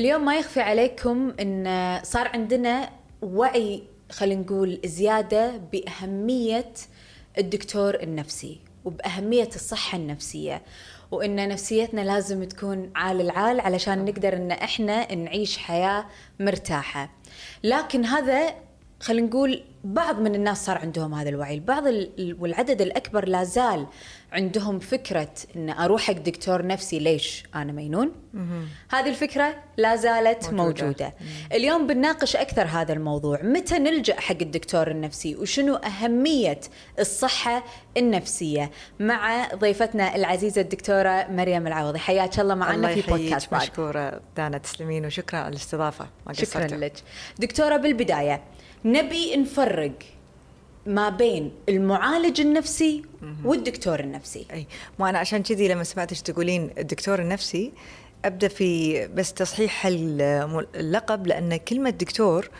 اليوم 0.00 0.24
ما 0.24 0.38
يخفي 0.38 0.60
عليكم 0.60 1.34
إن 1.40 2.00
صار 2.02 2.28
عندنا 2.28 2.90
وعي 3.22 3.82
خلينا 4.10 4.40
نقول 4.40 4.80
زيادة 4.84 5.56
بأهمية 5.72 6.72
الدكتور 7.38 7.94
النفسي 7.94 8.60
وبأهمية 8.84 9.48
الصحة 9.54 9.98
النفسية 9.98 10.62
وإن 11.10 11.48
نفسيتنا 11.48 12.00
لازم 12.00 12.44
تكون 12.44 12.90
عال 12.94 13.20
العال 13.20 13.60
علشان 13.60 14.04
نقدر 14.04 14.36
إن 14.36 14.50
إحنا 14.50 15.14
نعيش 15.14 15.58
حياة 15.58 16.06
مرتاحة. 16.40 17.10
لكن 17.64 18.04
هذا 18.04 18.54
خلينا 19.00 19.26
نقول 19.26 19.62
بعض 19.84 20.20
من 20.20 20.34
الناس 20.34 20.64
صار 20.66 20.78
عندهم 20.78 21.14
هذا 21.14 21.28
الوعي. 21.28 21.54
البعض 21.54 21.86
ال- 21.86 22.36
والعدد 22.40 22.82
الأكبر 22.82 23.28
لا 23.28 23.44
زال 23.44 23.86
عندهم 24.32 24.78
فكرة 24.78 25.32
أن 25.56 25.70
أروح 25.70 26.02
حق 26.02 26.12
دكتور 26.12 26.66
نفسي 26.66 26.98
ليش 26.98 27.44
أنا 27.54 27.72
مينون 27.72 28.12
هذه 28.90 29.08
الفكرة 29.08 29.54
لا 29.76 29.96
زالت 29.96 30.50
موجودة. 30.52 30.64
موجودة, 30.64 31.14
اليوم 31.52 31.86
بنناقش 31.86 32.36
أكثر 32.36 32.62
هذا 32.64 32.92
الموضوع. 32.92 33.42
متى 33.42 33.78
نلجأ 33.78 34.20
حق 34.20 34.36
الدكتور 34.40 34.90
النفسي؟ 34.90 35.36
وشنو 35.36 35.74
أهمية 35.74 36.60
الصحة 36.98 37.64
النفسية؟ 37.96 38.70
مع 39.00 39.48
ضيفتنا 39.54 40.16
العزيزة 40.16 40.60
الدكتورة 40.60 41.26
مريم 41.30 41.66
العوضي. 41.66 41.98
حياك 41.98 42.40
الله 42.40 42.54
معنا 42.54 42.94
في 42.94 43.02
بودكاست. 43.10 43.54
مشكورة 43.54 44.20
دانا 44.36 44.58
تسلمين 44.58 45.06
وشكرا 45.06 45.38
على 45.38 45.48
الاستضافة. 45.48 46.06
ما 46.26 46.32
شكرا. 46.32 46.66
لك. 46.66 46.92
دكتورة 47.38 47.76
بالبداية 47.76 48.42
نبي 48.84 49.36
نفرق 49.36 49.69
ما 50.86 51.08
بين 51.08 51.52
المعالج 51.68 52.40
النفسي 52.40 53.02
والدكتور 53.44 54.00
النفسي. 54.00 54.46
أي 54.52 54.66
مو 54.98 55.06
أنا 55.06 55.18
عشان 55.18 55.42
كذي 55.42 55.68
لما 55.68 55.84
سمعتك 55.84 56.20
تقولين 56.20 56.70
الدكتور 56.78 57.18
النفسي 57.18 57.72
أبدأ 58.24 58.48
في 58.48 59.06
بس 59.06 59.32
تصحيح 59.32 59.86
اللقب 59.86 61.26
لأن 61.26 61.56
كلمة 61.56 61.90
دكتور 61.90 62.50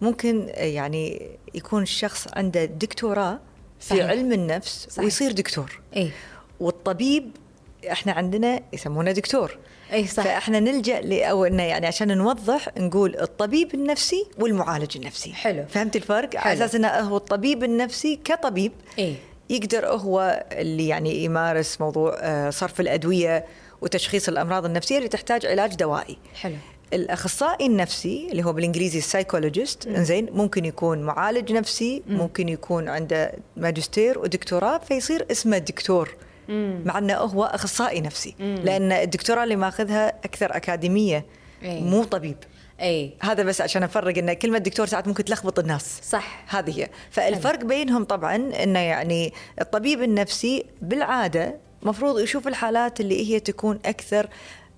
ممكن 0.00 0.46
يعني 0.54 1.30
يكون 1.54 1.82
الشخص 1.82 2.28
عنده 2.32 2.64
دكتوراه 2.64 3.40
في 3.80 3.86
صحيح. 3.86 4.06
علم 4.06 4.32
النفس 4.32 4.86
صحيح. 4.90 5.04
ويصير 5.04 5.32
دكتور. 5.32 5.80
إي. 5.96 6.10
والطبيب 6.60 7.30
إحنا 7.92 8.12
عندنا 8.12 8.60
يسمونه 8.72 9.12
دكتور. 9.12 9.58
أي 9.92 10.06
صح. 10.06 10.24
فإحنا 10.24 10.60
نلجأ 10.60 11.00
ل 11.00 11.22
أو 11.22 11.44
انه 11.44 11.62
يعني 11.62 11.86
عشان 11.86 12.18
نوضح 12.18 12.68
نقول 12.78 13.16
الطبيب 13.20 13.74
النفسي 13.74 14.26
والمعالج 14.38 14.96
النفسي. 14.96 15.32
حلو. 15.32 15.64
فهمت 15.68 15.96
الفرق؟ 15.96 16.36
حلو. 16.36 16.50
على 16.50 16.64
أساس 16.64 16.74
إنه 16.74 16.88
هو 16.88 17.16
الطبيب 17.16 17.64
النفسي 17.64 18.20
كطبيب 18.24 18.72
إي. 18.98 19.14
يقدر 19.50 19.86
هو 19.86 20.44
اللي 20.52 20.88
يعني 20.88 21.24
يمارس 21.24 21.80
موضوع 21.80 22.16
آه، 22.20 22.50
صرف 22.50 22.80
الأدوية 22.80 23.44
وتشخيص 23.80 24.28
الأمراض 24.28 24.64
النفسية 24.64 24.98
اللي 24.98 25.08
تحتاج 25.08 25.46
علاج 25.46 25.74
دوائي. 25.74 26.18
حلو. 26.34 26.54
الأخصائي 26.92 27.66
النفسي 27.66 28.28
اللي 28.30 28.44
هو 28.44 28.52
بالإنجليزي 28.52 28.98
ال 28.98 29.05
psychologist 29.05 29.86
إنزين 29.86 30.28
ممكن 30.32 30.64
يكون 30.64 31.02
معالج 31.02 31.52
نفسي 31.52 32.02
ممكن 32.08 32.48
يكون 32.48 32.88
عنده 32.88 33.32
ماجستير 33.56 34.18
ودكتوراه 34.18 34.78
فيصير 34.78 35.26
اسمه 35.30 35.58
دكتور. 35.58 36.14
مع 36.84 36.98
أنه 36.98 37.14
هو 37.14 37.44
أخصائي 37.44 38.00
نفسي. 38.00 38.34
لأن 38.38 38.92
الدكتوراه 38.92 39.44
اللي 39.44 39.56
ماخذها 39.56 40.08
أكثر 40.24 40.56
أكاديمية 40.56 41.24
إيه. 41.62 41.80
مو 41.82 42.04
طبيب. 42.04 42.36
اي 42.80 43.14
هذا 43.20 43.42
بس 43.42 43.60
عشان 43.60 43.82
أفرق 43.82 44.18
إن 44.18 44.32
كلمة 44.32 44.58
دكتور 44.58 44.86
ساعات 44.86 45.08
ممكن 45.08 45.24
تلخبط 45.24 45.58
الناس. 45.58 46.00
صح. 46.02 46.44
هذه 46.48 46.80
هي. 46.80 46.88
فالفرق 47.10 47.64
بينهم 47.64 48.04
طبعا 48.04 48.36
انه 48.36 48.78
يعني 48.78 49.32
الطبيب 49.60 50.02
النفسي 50.02 50.64
بالعادة 50.82 51.56
مفروض 51.82 52.20
يشوف 52.20 52.48
الحالات 52.48 53.00
اللي 53.00 53.30
هي 53.34 53.40
تكون 53.40 53.78
أكثر 53.84 54.28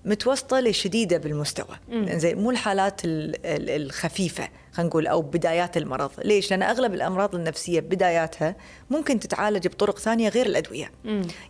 متوسطة 0.05 0.59
لشديدة 0.59 1.17
بالمستوى. 1.17 1.75
زين 1.91 2.37
مو 2.37 2.51
الحالات 2.51 3.05
ال- 3.05 3.45
ال- 3.45 3.69
الخفيفة. 3.69 4.47
خلينا 4.73 4.89
نقول 4.89 5.07
أو 5.07 5.21
بدايات 5.21 5.77
المرض. 5.77 6.11
ليش؟ 6.25 6.51
لأن 6.51 6.63
أغلب 6.63 6.93
الأمراض 6.93 7.35
النفسية 7.35 7.79
بداياتها 7.79 8.55
ممكن 8.89 9.19
تتعالج 9.19 9.67
بطرق 9.67 9.99
ثانية 9.99 10.29
غير 10.29 10.45
الأدوية. 10.45 10.91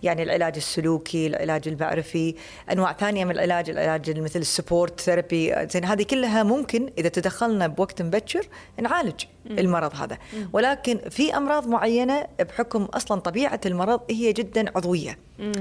يعني 0.03 0.23
العلاج 0.23 0.55
السلوكي 0.55 1.27
العلاج 1.27 1.67
المعرفي 1.67 2.35
أنواع 2.71 2.93
ثانية 2.93 3.25
من 3.25 3.31
العلاج 3.31 3.69
العلاج 3.69 4.19
مثل 4.19 4.39
ال 4.39 4.47
support 4.47 4.99
therapy 4.99 5.55
زين 5.69 5.85
هذه 5.85 6.03
كلها 6.03 6.43
ممكن 6.43 6.89
إذا 6.97 7.09
تدخلنا 7.09 7.67
بوقت 7.67 8.01
مبكر 8.01 8.47
نعالج 8.81 9.23
المرض 9.49 9.95
هذا. 9.95 10.17
ولكن 10.53 10.99
في 11.09 11.37
أمراض 11.37 11.67
معينة 11.67 12.25
بحكم 12.39 12.83
أصلا 12.83 13.19
طبيعة 13.19 13.61
المرض 13.65 14.01
هي 14.09 14.33
جدا 14.33 14.77
عضوية. 14.77 15.17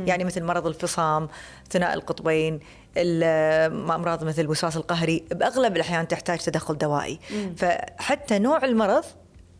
يعني 0.07 0.25
مثل 0.25 0.45
مرض 0.45 0.67
الفصام 0.67 1.29
ثناء 1.71 1.95
القطبين 1.95 2.55
ال- 2.55 2.61
أمراض 2.97 4.25
مثل 4.25 4.43
الوسواس 4.43 4.77
القهري 4.77 5.25
بأغلب 5.31 5.77
الأحيان 5.77 6.09
تحتاج 6.09 6.39
تدخل 6.39 6.79
دوائي. 6.79 7.19
فحتى 7.57 8.39
نوع 8.39 8.65
المرض 8.65 9.05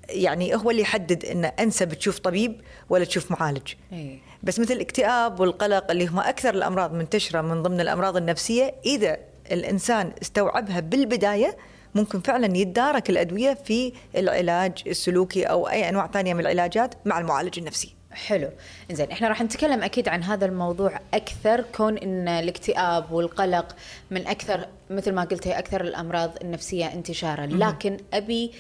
يعني 0.09 0.55
هو 0.55 0.71
اللي 0.71 0.83
يحدد 0.83 1.25
إن 1.25 1.45
أنسب 1.45 1.95
تشوف 1.95 2.19
طبيب 2.19 2.61
ولا 2.91 3.05
تشوف 3.05 3.31
معالج. 3.31 3.73
اي 3.93 4.19
بس 4.43 4.61
مثل 4.61 4.75
الاكتئاب 4.75 5.41
والقلق 5.41 5.91
اللي 5.91 6.07
هم 6.07 6.19
أكثر 6.19 6.55
الأمراض 6.55 6.95
منتشرة 6.95 7.41
من 7.41 7.63
ضمن 7.63 7.81
الأمراض 7.81 8.17
النفسية 8.17 8.75
إذا 8.87 9.17
الإنسان 9.53 10.13
استوعبها 10.23 10.81
بالبداية 10.81 11.57
ممكن 11.95 12.21
فعلا 12.21 12.57
يتدارك 12.57 13.11
الأدوية 13.11 13.55
في 13.65 13.93
العلاج 14.17 14.73
السلوكي 14.87 15.45
أو 15.45 15.69
أي 15.69 15.89
أنواع 15.89 16.07
ثانية 16.07 16.35
من 16.35 16.41
العلاجات 16.41 16.95
مع 17.05 17.19
المعالج 17.19 17.59
النفسي. 17.59 17.95
حلو. 18.15 18.49
زين 18.93 19.11
إحنا 19.11 19.29
راح 19.29 19.43
نتكلم 19.43 19.83
أكيد 19.83 20.09
عن 20.09 20.23
هذا 20.23 20.47
الموضوع 20.47 21.01
أكثر 21.15 21.65
كون 21.77 21.99
إن 21.99 22.29
الاكتئاب 22.29 23.13
والقلق 23.13 23.77
من 24.11 24.27
أكثر 24.27 24.67
مثل 24.91 25.13
ما 25.13 25.25
قلتي 25.25 25.59
أكثر 25.59 25.81
الأمراض 25.81 26.31
النفسية 26.43 26.93
انتشارا. 26.93 27.47
لكن 27.47 27.97
أبي 28.13 28.53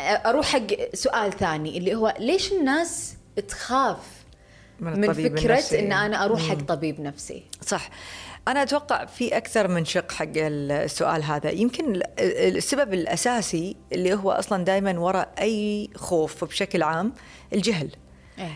أروح 0.00 0.46
حق 0.46 0.94
سؤال 0.94 1.32
ثاني 1.32 1.78
اللي 1.78 1.94
هو 1.94 2.14
ليش 2.18 2.52
الناس 2.52 3.14
تخاف 3.48 3.96
من 4.80 5.00
من, 5.00 5.12
فكرة 5.12 5.26
النفسي. 5.26 5.78
إن 5.80 5.92
أنا 5.92 6.24
أروح 6.24 6.48
حق 6.48 6.58
طبيب 6.58 7.00
نفسي؟ 7.00 7.42
صح. 7.66 7.90
أنا 8.48 8.62
أتوقع 8.62 9.04
في 9.04 9.36
أكثر 9.36 9.68
من 9.68 9.84
شق 9.84 10.12
حق 10.12 10.32
السؤال 10.36 11.22
هذا. 11.22 11.50
يمكن 11.50 11.94
ال- 11.94 12.02
السبب 12.56 12.94
الأساسي 12.94 13.76
اللي 13.92 14.14
هو 14.14 14.30
أصلا 14.30 14.64
دائما 14.64 14.98
وراء 14.98 15.28
أي 15.40 15.90
خوف 15.96 16.44
بشكل 16.44 16.82
عام 16.82 17.12
الجهل. 17.52 17.90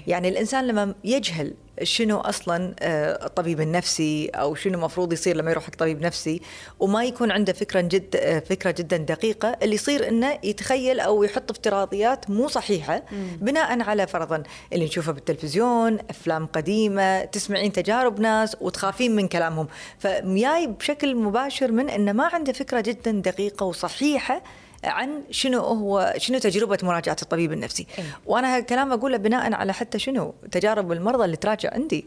يعني 0.07 0.29
الإنسان 0.29 0.67
لما 0.67 0.95
يجهل 1.05 1.55
شنو 1.83 2.19
أصلا 2.19 2.75
آه، 2.81 3.27
الطبيب 3.27 3.61
النفسي 3.61 4.29
أو 4.29 4.55
شنو 4.55 4.75
المفروض 4.75 5.13
يصير 5.13 5.37
لما 5.37 5.51
يروح 5.51 5.65
حق 5.65 5.75
طبيب 5.75 6.01
نفسي 6.01 6.41
وما 6.81 7.05
يكون 7.05 7.31
عنده 7.31 7.53
فكرة 7.53 7.81
جد 7.81 8.17
آه، 8.17 8.39
فكرة 8.39 8.71
جدا 8.71 8.97
دقيقة 8.97 9.57
اللي 9.63 9.75
يصير 9.75 10.09
إنه 10.09 10.39
يتخيل 10.45 11.01
أو 11.01 11.23
يحط 11.25 11.51
افتراضيات 11.51 12.31
مو 12.31 12.49
صحيحة 12.49 13.03
بناء 13.41 13.81
على 13.83 14.07
فرضا 14.07 14.43
اللي 14.73 14.85
نشوفه 14.85 15.13
بالتلفزيون 15.13 15.99
أفلام 16.11 16.47
قديمة 16.47 17.25
تسمعين 17.25 17.73
تجارب 17.73 18.21
ناس 18.21 18.57
وتخافين 18.61 19.17
من 19.17 19.29
كلامهم. 19.29 19.69
فجاي 19.99 20.67
بشكل 20.67 21.17
مباشر 21.17 21.73
من 21.73 21.91
إنه 21.91 22.13
ما 22.13 22.25
عنده 22.33 22.53
فكرة 22.53 22.81
جدا 22.81 23.11
دقيقة 23.11 23.67
وصحيحة 23.67 24.43
عن 24.85 25.23
شنو 25.31 25.61
هو 25.61 26.15
شنو 26.17 26.39
تجربة 26.39 26.79
مراجعة 26.83 27.17
الطبيب 27.23 27.53
النفسي. 27.53 27.87
إيه. 27.99 28.05
وأنا 28.27 28.57
هالكلام 28.57 28.93
أقوله 28.93 29.17
بناء 29.17 29.53
على 29.53 29.73
حتى 29.73 29.99
شنو 29.99 30.35
تجارب 30.53 30.93
المرضى 30.93 31.25
اللي 31.25 31.37
تراجع 31.37 31.75
عندي. 31.75 32.07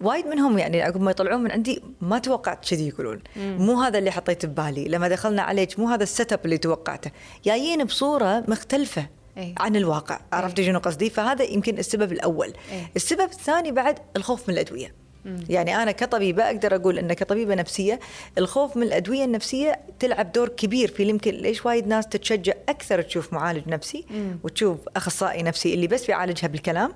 وايد 0.00 0.26
منهم 0.26 0.58
يعني 0.58 0.82
عقب 0.82 1.00
ما 1.00 1.10
يطلعون 1.10 1.42
من 1.42 1.52
عندي 1.52 1.82
ما 2.00 2.18
توقعت 2.18 2.68
كذي 2.70 2.88
يقولون. 2.88 3.22
مو 3.36 3.80
هذا 3.80 3.98
اللي 3.98 4.10
حطيت 4.10 4.46
ببالي. 4.46 4.84
لما 4.84 5.08
دخلنا 5.08 5.42
عليك 5.42 5.78
مو 5.78 5.88
هذا 5.88 6.02
السيت 6.02 6.32
أب 6.32 6.40
اللي 6.44 6.58
توقعته. 6.58 7.10
جايين 7.44 7.84
بصورة 7.84 8.44
مختلفة 8.48 9.06
إيه. 9.36 9.54
عن 9.58 9.76
الواقع. 9.76 10.20
عرفتي 10.32 10.64
شنو 10.64 10.78
قصدي؟ 10.78 11.10
فهذا 11.10 11.44
يمكن 11.44 11.78
السبب 11.78 12.12
الأول. 12.12 12.52
إيه. 12.72 12.90
السبب 12.96 13.30
الثاني 13.30 13.72
بعد 13.72 13.98
الخوف 14.16 14.48
من 14.48 14.54
الأدوية. 14.54 14.99
يعني 15.48 15.76
أنا 15.82 15.92
كطبيبة 15.92 16.42
أقدر 16.46 16.74
أقول 16.76 16.98
إن 16.98 17.12
كطبيبة 17.12 17.54
نفسية 17.54 18.00
الخوف 18.38 18.76
من 18.76 18.82
الأدوية 18.82 19.24
النفسية 19.24 19.80
تلعب 19.98 20.32
دور 20.32 20.48
كبير 20.48 20.88
في 20.90 21.02
يمكن 21.08 21.30
ليش 21.30 21.66
وايد 21.66 21.86
ناس 21.86 22.06
تتشجع 22.08 22.52
أكثر 22.68 23.02
تشوف 23.02 23.32
معالج 23.32 23.68
نفسي 23.68 24.04
وتشوف 24.44 24.78
أخصائي 24.96 25.42
نفسي 25.42 25.74
اللي 25.74 25.86
بس 25.86 26.06
بيعالجها 26.06 26.48
بالكلام. 26.48 26.92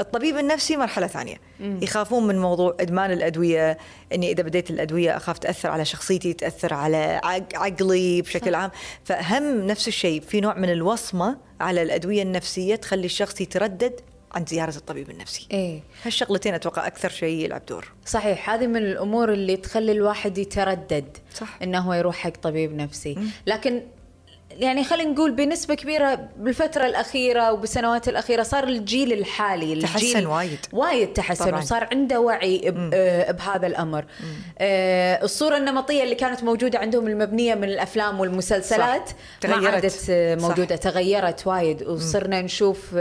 الطبيب 0.00 0.38
النفسي 0.38 0.76
مرحلة 0.76 1.06
ثانية. 1.06 1.36
يخافون 1.60 2.26
من 2.26 2.38
موضوع 2.38 2.76
إدمان 2.80 3.10
الأدوية 3.12 3.78
إني 4.14 4.32
إذا 4.32 4.42
بديت 4.42 4.70
الأدوية 4.70 5.16
أخاف 5.16 5.38
تأثر 5.38 5.68
على 5.70 5.84
شخصيتي 5.84 6.32
تأثر 6.32 6.74
على 6.74 7.20
عق- 7.24 7.56
عقلي 7.56 8.22
بشكل 8.22 8.54
عام. 8.54 8.70
فهم 9.04 9.66
نفس 9.66 9.88
الشيء 9.88 10.20
في 10.20 10.40
نوع 10.40 10.54
من 10.58 10.70
الوصمة 10.72 11.36
على 11.60 11.82
الأدوية 11.82 12.22
النفسية 12.22 12.74
تخلي 12.74 13.04
الشخص 13.06 13.40
يتردد 13.40 14.00
عن 14.34 14.44
زيارة 14.46 14.76
الطبيب 14.76 15.10
النفسي 15.10 15.46
إيه 15.50 15.80
هالشغلتين 16.04 16.54
أتوقع 16.54 16.86
أكثر 16.86 17.08
شيء 17.08 17.44
يلعب 17.44 17.62
دور 17.68 17.92
صحيح 18.06 18.50
هذه 18.50 18.66
من 18.66 18.76
الأمور 18.76 19.32
اللي 19.32 19.56
تخلي 19.56 19.92
الواحد 19.92 20.38
يتردد 20.38 21.16
صح. 21.34 21.58
إنه 21.62 21.78
هو 21.78 21.94
يروح 21.94 22.16
حق 22.16 22.36
طبيب 22.42 22.76
نفسي 22.76 23.18
لكن 23.46 23.82
يعني 24.50 24.84
خلينا 24.84 25.10
نقول 25.10 25.30
بنسبة 25.30 25.74
كبيرة 25.74 26.28
بالفترة 26.36 26.86
الأخيرة 26.86 27.52
وبالسنوات 27.52 28.08
الأخيرة 28.08 28.42
صار 28.42 28.64
الجيل 28.64 29.12
الحالي 29.12 29.82
تحسن 29.82 30.06
الجيل 30.06 30.26
وايد. 30.26 30.58
وايد 30.72 31.12
تحسن 31.12 31.44
طبعاً. 31.44 31.60
وصار 31.60 31.88
عنده 31.92 32.20
وعي 32.20 32.74
آه، 32.94 33.32
بهذا 33.32 33.66
الأمر 33.66 34.04
آه، 34.58 35.24
الصورة 35.24 35.56
النمطية 35.56 36.02
اللي 36.02 36.14
كانت 36.14 36.44
موجودة 36.44 36.78
عندهم 36.78 37.06
المبنية 37.08 37.54
من 37.54 37.64
الأفلام 37.64 38.20
والمسلسلات 38.20 39.08
صح. 39.08 39.14
ما 39.48 39.54
تغيرت. 39.54 39.74
عادت 39.74 40.06
آه، 40.10 40.36
صح. 40.36 40.48
موجودة 40.48 40.76
تغيرت 40.76 41.46
وايد 41.46 41.82
وصرنا 41.82 42.42
نشوف 42.42 42.94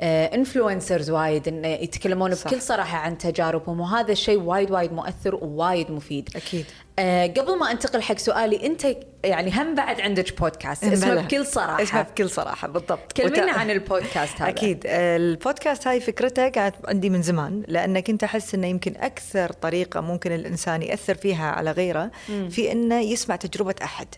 influencers 0.00 1.10
وايد 1.10 1.48
إن 1.48 1.64
يتكلمون 1.64 2.34
صح. 2.34 2.50
بكل 2.50 2.62
صراحة 2.62 2.98
عن 2.98 3.18
تجاربهم 3.18 3.80
وهذا 3.80 4.12
الشيء 4.12 4.40
وايد 4.40 4.70
وايد 4.70 4.92
مؤثر 4.92 5.34
ووايد 5.34 5.90
مفيد 5.90 6.28
أكيد. 6.36 6.66
آه، 6.98 7.26
قبل 7.26 7.58
ما 7.58 7.70
انتقل 7.70 8.02
حق 8.02 8.18
سؤالي 8.18 8.66
انت 8.66 8.86
يعني 9.24 9.50
هم 9.52 9.74
بعد 9.74 10.00
عندك 10.00 10.40
بودكاست 10.40 10.84
اسمه. 10.84 11.14
بكل 11.22 11.46
صراحة. 11.46 11.82
اسمه 11.82 12.02
بكل 12.02 12.30
صراحة 12.30 12.68
بالضبط. 12.68 13.12
كلمينا 13.12 13.44
وت- 13.52 13.58
عن 13.58 13.70
البودكاست 13.70 14.40
هذا. 14.42 14.48
أكيد. 14.48 14.84
آه، 14.86 15.16
البودكاست 15.16 15.86
هاي 15.86 16.00
فكرته 16.00 16.48
كانت 16.48 16.74
عندي 16.88 17.10
من 17.10 17.22
زمان 17.22 17.62
لأن 17.68 18.00
كنت 18.00 18.24
أحس 18.24 18.54
إنه 18.54 18.66
يمكن 18.66 18.94
أكثر 18.96 19.52
طريقة 19.52 20.00
ممكن 20.00 20.32
الإنسان 20.32 20.82
يأثر 20.82 21.14
فيها 21.14 21.50
على 21.50 21.70
غيره 21.70 22.10
في 22.50 22.72
إنه 22.72 23.00
يسمع 23.00 23.36
تجربة 23.36 23.74
أحد. 23.82 24.08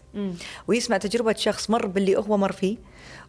ويسمع 0.69 0.97
تجربة 0.97 1.35
شخص 1.38 1.71
مر 1.71 1.87
باللي 1.87 2.17
هو 2.17 2.37
مر 2.37 2.53
فيه 2.53 2.77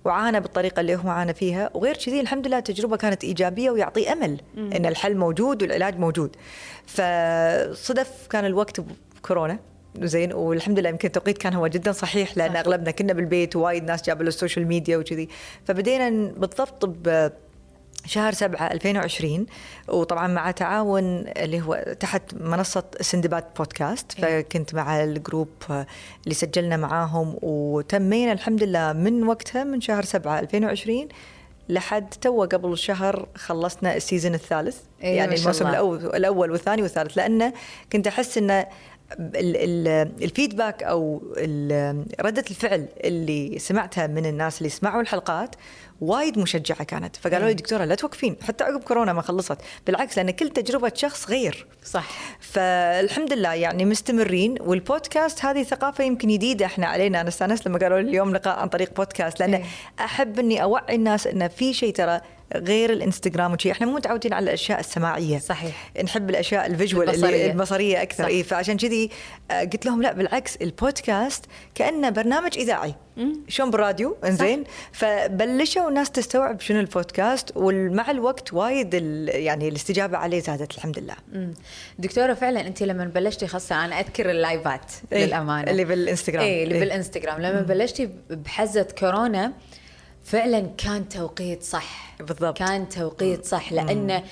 وعانى 0.05 0.39
بالطريقة 0.39 0.79
اللي 0.79 0.95
هو 0.95 1.09
عانى 1.09 1.33
فيها 1.33 1.69
وغير 1.73 1.97
كذي 1.97 2.19
الحمد 2.21 2.47
لله 2.47 2.57
التجربه 2.57 2.97
كانت 2.97 3.23
إيجابية 3.23 3.69
ويعطي 3.71 4.11
أمل 4.13 4.41
إن 4.57 4.85
الحل 4.85 5.17
موجود 5.17 5.61
والعلاج 5.63 5.99
موجود. 5.99 6.35
فصدف 6.85 8.27
كان 8.29 8.45
الوقت 8.45 8.79
كورونا 9.21 9.59
زين 9.99 10.33
والحمد 10.33 10.79
لله 10.79 10.89
يمكن 10.89 11.07
التوقيت 11.07 11.37
كان 11.37 11.53
هو 11.53 11.67
جدا 11.67 11.91
صحيح 11.91 12.37
لأن 12.37 12.53
صح. 12.53 12.59
أغلبنا 12.59 12.91
كنا 12.91 13.13
بالبيت 13.13 13.55
ووايد 13.55 13.83
ناس 13.83 14.01
جابوا 14.03 14.23
له 14.23 14.27
ال 14.29 14.35
social 14.35 14.67
media 14.67 14.97
وكذي 14.97 15.29
فبدينا 15.65 16.09
بالضبط 16.37 16.85
ب 16.85 17.29
شهر 18.05 18.33
سبعة 18.33 18.67
2020 18.71 19.45
وطبعا 19.87 20.27
مع 20.27 20.51
تعاون 20.51 21.03
اللي 21.27 21.61
هو 21.61 21.95
تحت 21.99 22.33
منصة 22.33 22.83
سندباد 23.01 23.43
بودكاست 23.57 24.23
إيه. 24.23 24.41
فكنت 24.41 24.73
مع 24.75 25.03
ال 25.03 25.11
group 25.11 25.49
اللي 26.23 26.33
سجلنا 26.35 26.77
معاهم 26.77 27.37
وتمينا 27.41 28.31
الحمد 28.31 28.63
لله 28.63 28.93
من 28.93 29.27
وقتها 29.27 29.63
من 29.63 29.81
شهر 29.81 30.03
سبعة 30.03 30.39
2020 30.39 31.07
لحد 31.69 32.09
تو 32.21 32.43
قبل 32.43 32.77
شهر 32.77 33.27
خلصنا 33.35 33.95
ال 33.95 34.01
season 34.01 34.33
الثالث 34.33 34.77
إيه، 35.03 35.17
يعني 35.17 35.35
الموسم 35.35 35.59
الله. 35.67 35.69
الأول, 35.79 36.05
الأول 36.05 36.51
والثاني 36.51 36.81
والثالث 36.81 37.17
لأنه 37.17 37.53
كنت 37.91 38.07
ال- 38.07 38.13
ال- 38.37 38.65
ال 40.21 40.28
feedback 40.28 40.83
أو 40.83 41.21
ردة 42.21 42.43
الفعل 42.49 42.87
اللي 43.03 43.59
سمعتها 43.59 44.07
من 44.07 44.25
الناس 44.25 44.57
اللي 44.57 44.69
سمعوا 44.69 45.01
الحلقات 45.01 45.55
وايد 46.01 46.39
مشجعة 46.39 46.83
كانت. 46.83 47.15
فقالوا 47.15 47.47
لي 47.47 47.53
دكتورة 47.53 47.85
لا 47.85 47.95
توقفين 47.95 48.35
حتى 48.41 48.63
عقب 48.63 48.83
كورونا 48.83 49.13
ما 49.13 49.21
خلصت. 49.21 49.57
بالعكس 49.87 50.17
لأن 50.17 50.31
كل 50.31 50.49
تجربة 50.49 50.91
شخص 50.95 51.29
غير. 51.29 51.67
صح. 51.83 52.07
فالحمد 52.39 53.33
لله 53.33 53.53
يعني 53.53 53.85
مستمرين 53.85 54.55
والبودكاست 54.59 55.45
هذه 55.45 55.63
ثقافة 55.63 56.03
يمكن 56.03 56.27
جديدة 56.27 56.65
إحنا 56.65 56.87
علينا. 56.87 57.21
أنا 57.21 57.29
استأنست 57.29 57.67
لما 57.67 57.79
قالوا 57.79 57.99
لي 57.99 58.09
اليوم 58.09 58.33
لقاء 58.33 58.59
عن 58.59 58.67
طريق 58.67 58.93
بودكاست 58.93 59.39
لأن 59.39 59.53
إيه. 59.53 59.63
أحب 59.99 60.39
إني 60.39 60.63
أوعي 60.63 60.95
الناس 60.95 61.27
انه 61.27 61.47
في 61.47 61.73
شيء 61.73 61.93
ترى 61.93 62.21
غير 62.55 62.89
الإنستغرام 62.93 63.53
وشي 63.53 63.71
إحنا 63.71 63.87
مو 63.87 63.93
متعودين 63.93 64.33
على 64.33 64.43
الأشياء 64.43 64.79
السماعية 64.79 65.39
صحيح. 65.39 65.91
نحب 66.03 66.29
الأشياء 66.29 66.65
ال 66.65 66.71
visual 66.71 67.09
البصرية. 67.09 67.51
البصرية 67.51 68.01
أكثر 68.01 68.23
صح. 68.23 68.29
اي 68.29 68.43
فعشان 68.43 68.77
كذي 68.77 69.09
آه، 69.51 69.59
قلت 69.63 69.85
لهم 69.85 70.01
لا 70.01 70.13
بالعكس 70.13 70.55
البودكاست 70.55 71.45
كأنه 71.75 72.09
برنامج 72.09 72.57
إذاعي 72.57 72.95
شلون 73.47 73.71
بالراديو 73.71 74.17
إنزين 74.25 74.63
فبلشوا 74.91 75.89
الناس 75.89 76.11
تستوعب 76.11 76.59
شنو 76.61 76.79
البودكاست 76.79 77.51
ومع 77.55 78.11
الوقت 78.11 78.53
وايد 78.53 78.95
ال- 78.95 79.29
يعني 79.29 79.67
الاستجابة 79.67 80.17
عليه 80.17 80.39
زادت 80.39 80.75
الحمد 80.77 80.99
لله 80.99 81.15
مم. 81.33 81.53
دكتورة 81.99 82.33
فعلا 82.33 82.67
أنت 82.67 82.83
لما 82.83 83.05
بلشتي 83.05 83.47
خاصة 83.47 83.85
أنا 83.85 83.99
أذكر 83.99 84.29
ال 84.31 84.41
live 84.41 84.81
ات 84.81 84.91
إيه، 85.13 85.25
للأمانة 85.25 85.71
اللي 85.71 85.85
بالإنستغرام. 85.85 86.43
اي 86.43 86.63
اللي 86.63 86.75
إيه. 86.75 86.79
بالإنستغرام 86.81 87.41
لما 87.41 87.61
بلشتي 87.61 88.09
بحزة 88.29 88.87
كورونا 88.99 89.53
فعلا 90.23 90.59
كان 90.77 91.09
توقيت 91.09 91.63
صح 91.63 92.15
بالضبط. 92.19 92.57
كان 92.57 92.89
توقيت 92.89 93.45
صح 93.45 93.73
لأنه 93.73 94.23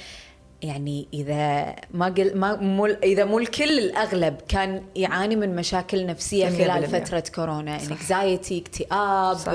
يعني 0.61 1.07
إذا 1.13 1.75
ما 1.93 2.05
قل 2.05 2.37
ما 2.37 2.55
مو 2.55 2.85
إذا 2.85 3.25
مو 3.25 3.39
الكل 3.39 3.79
الأغلب 3.79 4.35
كان 4.47 4.83
يعاني 4.95 5.35
من 5.35 5.55
مشاكل 5.55 6.05
نفسية 6.05 6.49
خلال. 6.49 6.87
فترة 6.87 7.23
كورونا 7.35 7.75
anxiety 7.75 8.57
اكتئاب 8.57 9.37
صح. 9.37 9.53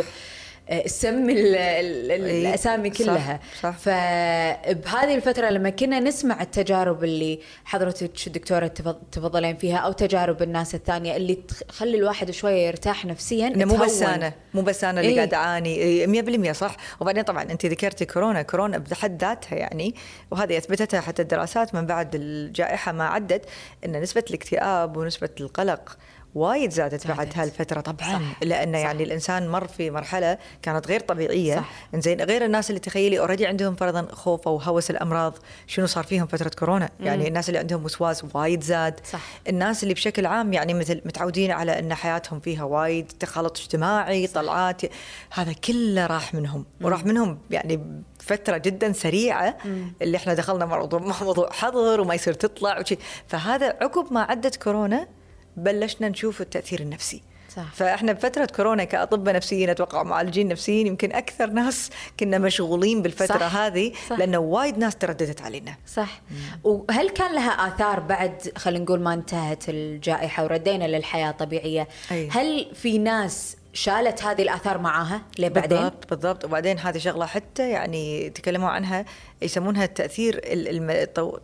آه، 0.71 0.87
سم 0.87 1.31
ال- 1.31 1.57
ال- 1.57 2.11
ال- 2.13 2.25
إيه، 2.25 2.49
الأسامي 2.49 2.95
صح، 2.95 2.99
كلها 3.05 3.41
صح. 3.63 3.77
فبهذه 3.79 5.15
الفترة 5.15 5.49
لما 5.51 5.71
كنا 5.71 6.01
نسمع 6.01 6.43
التجارب 6.43 7.05
اللي 7.05 7.41
حضرتك 7.65 8.11
الدكتورة 8.27 8.67
تفض- 8.67 9.03
تفضلين 9.13 9.57
فيها 9.57 9.77
أو 9.77 9.93
تجارب 9.93 10.43
الناس 10.43 10.75
الثانية 10.75 11.17
اللي 11.17 11.35
تخلي 11.69 11.97
الواحد 11.99 12.31
شوية 12.31 12.67
يرتاح 12.67 13.05
نفسيا 13.07 13.49
مو 13.49 13.77
بس. 13.77 14.03
أنا 14.03 14.33
مو 14.55 14.63
بس 14.63 14.85
أنا 14.85 15.01
اللي 15.01 15.11
إيه. 15.13 15.17
قاعد 15.17 15.35
أعاني 15.35 15.75
إيه، 15.77 16.07
100% 16.07 16.53
صح 16.53 16.77
وبعدين 17.01 17.23
طبعا 17.23 17.43
أنت 17.43 17.67
ذكرتي 17.67 18.05
كورونا 18.05 18.43
كورونا 18.43 18.79
بحد 18.79 19.21
ذاتها 19.25 19.57
يعني 19.57 19.95
وهذه 20.31 20.59
أثبتتها 20.59 21.01
حتى 21.01 21.23
الدراسات 21.23 21.75
من 21.75 21.87
بعد 21.87 22.15
الجائحة 22.15 22.93
ما 22.93 23.05
عدت 23.05 23.45
إن 23.85 24.01
نسبة 24.01 24.25
الاكتئاب 24.31 24.97
ونسبة 24.97 25.31
القلق 25.41 25.97
وايد 26.35 26.71
زادت 26.71 27.07
بعد 27.07 27.19
زادت. 27.19 27.39
هالفترة 27.39 27.81
طبعا 27.81 28.13
صح، 28.13 28.43
لأنه 28.43 28.79
صح. 28.79 28.85
يعني 28.85 29.03
الإنسان 29.03 29.49
مر 29.49 29.67
في 29.67 29.91
مرحلة 29.91 30.39
كانت 30.63 30.87
غير 30.87 31.01
طبيعية. 31.01 31.57
صح. 31.57 31.71
زين 31.95 32.21
غير 32.21 32.45
الناس 32.45 32.71
اللي 32.71 32.81
تخيلي 32.81 33.19
already 33.19 33.47
عندهم 33.47 33.75
فرضا 33.75 34.07
خوف 34.13 34.49
أو 34.49 34.57
هوس 34.57 34.91
الأمراض 34.91 35.39
شنو 35.67 35.87
صار 35.87 36.05
فيهم 36.05 36.27
فترة 36.27 36.51
كورونا؟ 36.59 36.91
يعني 37.01 37.29
الناس 37.29 37.49
اللي 37.49 37.59
عندهم 37.59 37.85
وسواس 37.85 38.25
وايد 38.35 38.63
زاد. 38.63 39.01
صح. 39.07 39.21
الناس 39.49 39.83
اللي 39.83 39.95
بشكل 39.95 40.27
عام 40.27 40.53
يعني 40.53 40.75
مثل 40.75 41.01
متعودين 41.05 41.51
على 41.51 41.79
إن 41.79 41.95
حياتهم 41.95 42.41
فيها 42.41 42.65
وايد 42.65 43.13
تخلط 43.21 43.59
اجتماعي 43.59 44.27
طلعات 44.27 44.83
هذا 45.31 45.53
كله 45.53 46.07
راح 46.07 46.35
منهم. 46.35 46.65
وراح 46.81 47.05
منهم 47.05 47.39
يعني 47.51 48.03
فترة 48.21 48.57
جدا 48.57 48.93
سريعة 48.93 49.57
اللي 50.03 50.17
إحنا 50.17 50.35
دخلنا 50.35 50.65
موضوع 50.67 51.51
حظر 51.51 52.01
وما 52.01 52.15
يصير 52.15 52.35
تطلع 52.35 52.81
وشي. 52.81 52.99
فهذا 53.29 53.67
عقب 53.67 54.13
ما 54.13 54.23
عدت 54.23 54.57
كورونا 54.57 55.07
بلشنا 55.57 56.09
نشوف 56.09 56.41
التأثير 56.41 56.81
النفسي 56.81 57.23
صح. 57.57 57.75
فإحنا 57.75 58.13
بفترة 58.13 58.49
كورونا 58.57 58.85
كأطباء 58.85 59.35
نفسيين 59.35 59.71
أتوقع 59.71 60.03
معالجين 60.03 60.49
نفسيين 60.49 60.87
يمكن 60.87 61.13
أكثر 61.13 61.51
ناس 61.51 61.91
كنا 62.21 62.39
مشغولين 62.39 63.03
بالفترة 63.03 63.39
صح. 63.39 63.57
هذه 63.57 63.93
صح. 64.09 64.19
لأنه 64.19 64.39
وايد 64.39 64.79
ناس 64.79 64.97
ترددت 64.97 65.43
علينا 65.43 65.75
صح 65.87 66.21
وهل 66.65 67.11
كان 67.11 67.35
لها 67.35 67.51
آثار 67.51 68.01
بعد 68.01 68.53
خلينا 68.57 68.85
نقول 68.85 69.01
ما 69.01 69.15
انتهت 69.15 69.69
الجائحة 69.69 70.45
وردينا 70.45 70.85
للحياة 70.85 71.31
طبيعية 71.31 71.89
أي. 72.11 72.29
هل 72.29 72.67
في 72.75 72.99
ناس 72.99 73.57
شالت 73.73 74.23
هذه 74.23 74.43
الآثار 74.43 74.79
معاها 74.79 75.23
لبعدين؟ 75.39 75.79
بالضبط 75.79 76.11
بالضبط 76.11 76.45
وبعدين 76.45 76.79
هذه 76.79 76.99
شغلة 76.99 77.27
حتى 77.27 77.71
يعني 77.71 78.31
تكلموا 78.31 78.69
عنها 78.69 79.05
يسمونها 79.45 79.85
التأثير 79.85 80.41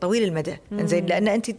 طويل 0.00 0.22
المدى. 0.22 0.56
زين 0.72 1.06
لأن 1.06 1.28
أنت 1.28 1.50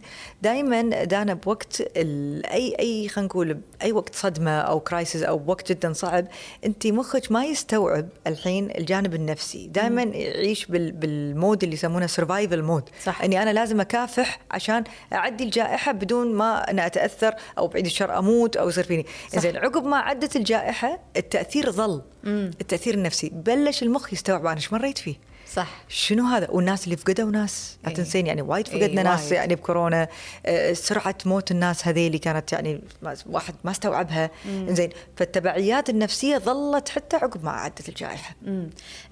دائما 0.42 1.04
دانا 1.04 1.34
بوقت 1.34 1.82
ال... 1.96 2.46
اي 2.46 2.76
أي 2.80 3.08
خلينا 3.08 3.28
نقول 3.28 3.60
أي 3.82 3.92
وقت 3.92 4.14
صدمة 4.14 4.60
أو 4.60 4.80
crisis 4.80 5.22
أو 5.22 5.42
وقت 5.46 5.72
جدا 5.72 5.92
صعب 5.92 6.26
أنت 6.64 6.86
مخك 6.86 7.32
ما 7.32 7.44
يستوعب 7.44 8.08
الحين 8.26 8.70
الجانب 8.78 9.14
النفسي. 9.14 9.66
دائما 9.66 10.02
يعيش 10.02 10.66
بال... 10.66 10.92
بالمود 10.92 11.62
اللي 11.62 11.74
يسمونه 11.74 12.06
survival 12.06 12.62
mode 12.62 12.88
صح. 13.04 13.22
إني 13.22 13.42
أنا 13.42 13.52
لازم 13.52 13.80
أكافح 13.80 14.40
عشان 14.50 14.84
أعدي 15.12 15.44
الجائحة 15.44 15.92
بدون 15.92 16.34
ما 16.34 16.70
أنا 16.70 16.86
أتأثر 16.86 17.34
أو 17.58 17.66
بعيد 17.68 17.86
الشر 17.86 18.18
أموت 18.18 18.56
أو 18.56 18.68
يصير 18.68 18.84
فيني. 18.84 19.06
زين 19.36 19.56
عقب 19.56 19.84
ما 19.84 19.96
عدت 19.96 20.36
الجائحة 20.36 20.98
التأثير 21.16 21.70
ظل. 21.70 22.02
التأثير 22.24 22.94
النفسي. 22.94 23.30
بلش 23.34 23.82
المخ 23.82 24.12
يستوعب 24.12 24.46
أنا 24.46 24.56
إيش 24.56 24.72
مريت 24.72 24.98
فيه. 24.98 25.31
صح. 25.54 25.84
شنو 25.88 26.24
هذا؟ 26.24 26.50
والناس 26.50 26.84
اللي 26.84 26.96
فقدوا 26.96 27.30
ناس 27.30 27.76
لا 27.82 27.88
إيه. 27.88 27.94
تنسين 27.94 28.26
يعني 28.26 28.42
وايد 28.42 28.68
إيه، 28.68 28.80
فقدنا 28.80 29.02
ناس 29.02 29.20
وايد. 29.20 29.32
يعني 29.32 29.54
بكورونا. 29.54 30.08
آه، 30.46 30.72
سرعة 30.72 31.14
موت 31.24 31.50
الناس 31.50 31.88
هذيلي 31.88 32.18
كانت 32.18 32.52
يعني 32.52 32.80
واحد 33.26 33.54
ما 33.64 33.70
استوعبها. 33.70 34.30
زين 34.68 34.90
فالتبعيات 35.16 35.90
النفسية 35.90 36.38
ظلت 36.38 36.88
حتى 36.88 37.16
عقب 37.16 37.44
ما 37.44 37.50
عدت 37.50 37.88
الجائحة. 37.88 38.34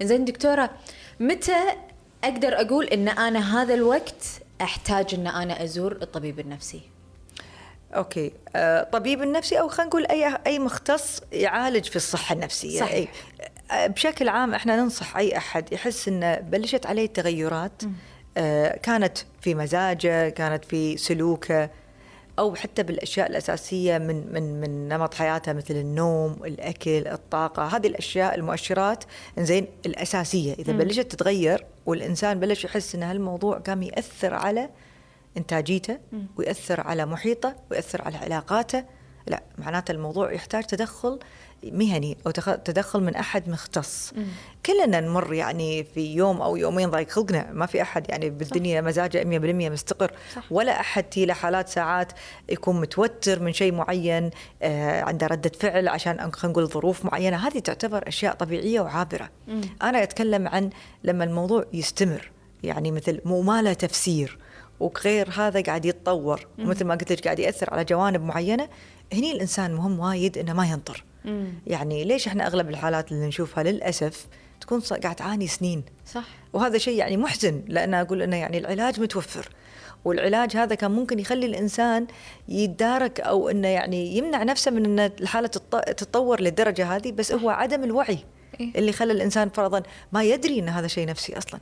زين 0.01 0.25
دكتورة 0.25 0.69
متى 1.19 1.57
أقدر 2.23 2.61
أقول 2.61 2.85
إن 2.85 3.09
أنا 3.09 3.61
هذا 3.61 3.73
الوقت 3.73 4.25
أحتاج 4.61 5.13
إن 5.13 5.27
أنا 5.27 5.63
أزور 5.63 5.91
الطبيب 5.91 6.39
النفسي؟ 6.39 6.81
أوكي. 7.95 8.31
آه، 8.55 8.83
طبيب 8.83 9.21
النفسي 9.21 9.59
أو 9.59 9.67
خلينا 9.67 9.89
نقول 9.89 10.05
اي 10.05 10.37
أي 10.47 10.59
مختص 10.59 11.21
يعالج 11.31 11.85
في 11.85 11.95
الصحة 11.95 12.33
النفسية. 12.33 12.79
صحيح. 12.79 12.93
أي. 12.93 13.07
بشكل 13.73 14.29
عام 14.29 14.53
إحنا 14.53 14.75
ننصح 14.75 15.17
أي 15.17 15.37
أحد 15.37 15.73
يحس 15.73 16.07
إنه 16.07 16.35
بلشت 16.35 16.85
عليه 16.85 17.05
تغيرات 17.05 17.81
آه، 18.37 18.77
كانت 18.77 19.17
في 19.41 19.55
مزاجه 19.55 20.29
كانت 20.29 20.65
في 20.65 20.97
سلوكه 20.97 21.69
أو 22.39 22.55
حتى 22.55 22.83
بالأشياء 22.83 23.29
الأساسية 23.29 23.97
من 23.97 24.33
من 24.33 24.61
من 24.61 24.87
نمط 24.87 25.13
حياتها 25.13 25.53
مثل 25.53 25.75
النوم، 25.75 26.37
الأكل، 26.45 27.07
الطاقة، 27.07 27.77
هذه 27.77 27.87
الأشياء 27.87 28.35
المؤشرات 28.35 29.03
زين 29.39 29.67
الأساسية. 29.85 30.53
إذا 30.53 30.73
بلشت 30.73 31.11
تتغير 31.11 31.65
والإنسان 31.85 32.39
بلش 32.39 32.65
يحس 32.65 32.95
إن 32.95 33.03
هالموضوع 33.03 33.57
قام 33.57 33.83
يأثر 33.83 34.33
على 34.33 34.69
إنتاجيته 35.37 35.97
ويأثر 36.37 36.81
على 36.81 37.05
محيطه 37.05 37.55
ويأثر 37.71 38.01
على 38.01 38.17
علاقاته 38.17 38.83
لا 39.27 39.43
معناته 39.57 39.91
الموضوع 39.91 40.31
يحتاج 40.31 40.63
تدخل 40.63 41.19
مهني 41.63 42.17
أو 42.25 42.31
تدخل 42.31 43.03
من 43.03 43.15
أحد 43.15 43.49
مختص. 43.49 44.13
مم. 44.15 44.25
كلنا 44.65 44.99
نمر 44.99 45.33
يعني 45.33 45.83
في 45.83 46.13
يوم 46.13 46.41
أو 46.41 46.55
يومين 46.55 46.89
ضايق. 46.89 47.09
خلقنا 47.09 47.51
ما 47.51 47.65
في 47.65 47.81
أحد 47.81 48.09
يعني 48.09 48.29
بالدنيا 48.29 48.81
مزاجه 48.81 49.23
100% 49.23 49.71
مستقر. 49.71 50.11
صح. 50.35 50.51
ولا 50.51 50.79
أحد 50.79 51.03
تي 51.03 51.25
له 51.25 51.33
حالات 51.33 51.69
ساعات 51.69 52.11
يكون 52.49 52.81
متوتر 52.81 53.39
من 53.39 53.53
شيء 53.53 53.73
معين 53.73 54.29
آه 54.61 55.01
عنده 55.01 55.27
ردة 55.27 55.51
فعل 55.59 55.87
عشان 55.87 56.31
خلينا 56.31 56.53
نقول 56.53 56.67
ظروف 56.67 57.05
معينة. 57.05 57.47
هذه 57.47 57.59
تعتبر 57.59 58.07
أشياء 58.07 58.35
طبيعية 58.35 58.81
وعابرة. 58.81 59.29
مم. 59.47 59.61
أنا 59.81 60.03
أتكلم 60.03 60.47
عن 60.47 60.69
لما 61.03 61.23
الموضوع 61.23 61.65
يستمر. 61.73 62.31
يعني 62.63 62.91
مثل 62.91 63.21
مو 63.25 63.41
ما 63.41 63.61
له 63.61 63.73
تفسير. 63.73 64.37
وغير 64.79 65.29
هذا 65.35 65.61
قاعد 65.61 65.85
يتطور. 65.85 66.47
ومثل 66.59 66.85
ما 66.85 66.95
قلت 66.95 67.11
لك 67.11 67.23
قاعد 67.23 67.39
يأثر 67.39 67.73
على 67.73 67.83
جوانب 67.83 68.21
معينة. 68.21 68.69
هني 69.13 69.31
الإنسان 69.31 69.73
مهم 69.73 69.99
وايد 69.99 70.37
إنه 70.37 70.53
ما 70.53 70.65
ينطر. 70.65 71.03
مم. 71.25 71.53
يعني 71.67 72.03
ليش 72.03 72.27
إحنا 72.27 72.47
أغلب 72.47 72.69
الحالات 72.69 73.11
اللي 73.11 73.27
نشوفها 73.27 73.63
للأسف 73.63 74.27
تكون 74.61 74.79
قاعد 74.79 75.15
تعاني 75.15 75.47
سنين. 75.47 75.83
صح. 76.05 76.25
وهذا 76.53 76.77
شيء 76.77 76.97
يعني 76.97 77.17
محزن 77.17 77.63
لأن 77.67 77.93
أقول 77.93 78.21
إنه 78.21 78.35
يعني 78.35 78.57
العلاج 78.57 78.99
متوفر. 78.99 79.49
والعلاج 80.05 80.57
هذا 80.57 80.75
كان 80.75 80.91
ممكن 80.91 81.19
يخلي 81.19 81.45
الإنسان 81.45 82.07
يتدارك 82.47 83.19
أو 83.19 83.49
إنه 83.49 83.67
يعني 83.67 84.17
يمنع 84.17 84.43
نفسه 84.43 84.71
من 84.71 84.85
إن 84.85 84.99
الحالة 84.99 85.47
تتطور 85.47 86.41
للدرجة 86.41 86.95
هذه 86.95 87.11
بس 87.11 87.31
هو 87.31 87.49
عدم 87.49 87.83
الوعي 87.83 88.19
إيه؟ 88.59 88.71
اللي 88.75 88.91
خلى 88.91 89.13
الإنسان 89.13 89.49
فرضا 89.49 89.83
ما 90.11 90.23
يدري 90.23 90.59
إن 90.59 90.69
هذا 90.69 90.87
شيء 90.87 91.07
نفسي 91.07 91.37
أصلا. 91.37 91.59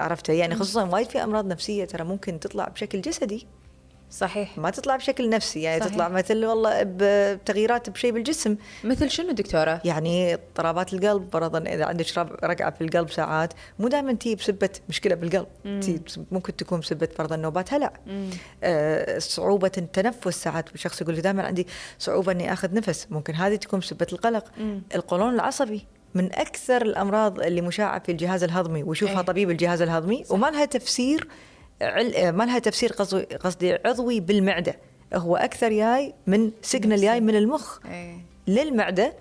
عرفته 0.00 0.32
يعني 0.32 0.54
خصوصا 0.54 0.84
وايد 0.84 1.08
في 1.10 1.24
أمراض 1.24 1.46
نفسية 1.46 1.84
ترى 1.84 2.04
ممكن 2.04 2.40
تطلع 2.40 2.68
بشكل 2.68 3.00
جسدي. 3.00 3.46
صحيح. 4.10 4.58
ما 4.58 4.70
تطلع 4.70 4.96
بشكل 4.96 5.28
نفسي 5.30 5.62
يعني 5.62 5.80
صحيح. 5.80 5.92
تطلع 5.92 6.08
مثل 6.08 6.44
والله 6.44 6.80
بتغييرات 6.82 7.90
بشيء 7.90 8.12
بالجسم. 8.12 8.56
مثل 8.84 9.10
شنو 9.10 9.32
دكتورة؟ 9.32 9.80
يعني 9.84 10.34
اضطرابات 10.34 10.94
القلب 10.94 11.28
فرضا 11.32 11.58
إذا 11.58 11.84
عندك 11.84 12.06
رقعة 12.44 12.70
في 12.70 12.80
القلب 12.84 13.10
ساعات 13.10 13.52
مو 13.78 13.88
دائما 13.88 14.12
تي 14.12 14.34
بسبة 14.34 14.70
مشكلة 14.88 15.14
بالقلب 15.14 15.46
تي 15.80 16.00
ممكن 16.30 16.56
تكون 16.56 16.80
بسبة 16.80 17.08
فرضا 17.16 17.36
نوبات 17.36 17.74
هلع 17.74 17.92
آه 18.62 19.18
صعوبة 19.18 19.72
التنفس 19.78 20.42
ساعات. 20.42 20.76
شخص 20.76 21.00
يقول 21.00 21.14
لي 21.14 21.20
دائما 21.20 21.42
عندي 21.42 21.66
صعوبة 21.98 22.32
إني 22.32 22.52
آخذ 22.52 22.74
نفس. 22.74 23.06
ممكن 23.10 23.34
هذه 23.34 23.56
تكون 23.56 23.80
بسبة 23.80 24.06
القلق. 24.12 24.44
مم. 24.58 24.82
القولون 24.94 25.34
العصبي 25.34 25.86
من 26.14 26.32
أكثر 26.32 26.82
الأمراض 26.82 27.40
اللي 27.40 27.60
مشاعة 27.60 27.98
في 27.98 28.12
الجهاز 28.12 28.42
الهضمي 28.42 28.82
ويشوفها 28.82 29.20
أيه. 29.20 29.26
طبيب 29.26 29.50
الجهاز 29.50 29.82
الهضمي 29.82 30.24
صح. 30.24 30.32
وما 30.32 30.46
لها 30.46 30.64
تفسير 30.64 31.28
ما 31.80 32.44
لها 32.44 32.58
تفسير 32.58 32.92
قصدي 33.44 33.78
عضوي 33.84 34.20
بالمعدة 34.20 34.76
هو 35.14 35.36
أكثر 35.36 35.72
جاي 35.72 36.14
من 36.26 36.50
سيجنال 36.62 37.00
جاي 37.00 37.20
من 37.20 37.36
المخ 37.36 37.78
أيه. 37.86 38.16
للمعدة 38.46 39.14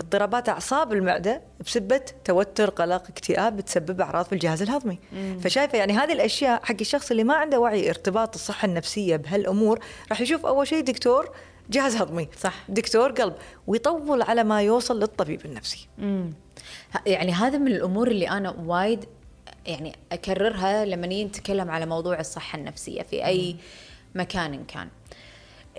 اضطرابات 0.00 0.48
أعصاب 0.48 0.92
المعدة 0.92 1.42
بسبة 1.66 2.00
توتر 2.24 2.70
قلق 2.70 3.08
اكتئاب 3.08 3.60
تسبب 3.60 4.00
أعراض 4.00 4.24
في 4.24 4.32
الجهاز 4.32 4.62
الهضمي. 4.62 4.98
فشايفة 5.40 5.78
يعني 5.78 5.92
هذه 5.92 6.12
الأشياء 6.12 6.64
حق 6.64 6.76
الشخص 6.80 7.10
اللي 7.10 7.24
ما 7.24 7.34
عنده 7.34 7.60
وعي 7.60 7.90
ارتباط 7.90 8.34
الصحة 8.34 8.66
النفسية 8.66 9.16
بهالأمور 9.16 9.78
راح 10.10 10.20
يشوف 10.20 10.46
أول 10.46 10.66
شيء 10.66 10.84
دكتور 10.84 11.30
جهاز 11.70 11.96
هضمي 11.96 12.28
صح 12.40 12.54
دكتور 12.68 13.12
قلب 13.12 13.34
ويطول 13.66 14.22
على 14.22 14.44
ما 14.44 14.62
يوصل 14.62 15.00
للطبيب 15.00 15.44
النفسي 15.44 15.88
مم. 15.98 16.32
يعني 17.06 17.32
هذا 17.32 17.58
من 17.58 17.66
الأمور 17.66 18.08
اللي 18.08 18.28
أنا 18.30 18.54
وايد 18.66 19.04
يعني 19.66 19.92
أكررها 20.12 20.84
لما 20.84 21.06
نتكلم 21.24 21.70
على 21.70 21.86
موضوع 21.86 22.20
الصحة 22.20 22.58
النفسية 22.58 23.02
في 23.02 23.26
أي 23.26 23.56
مكان 24.14 24.64
كان. 24.64 24.88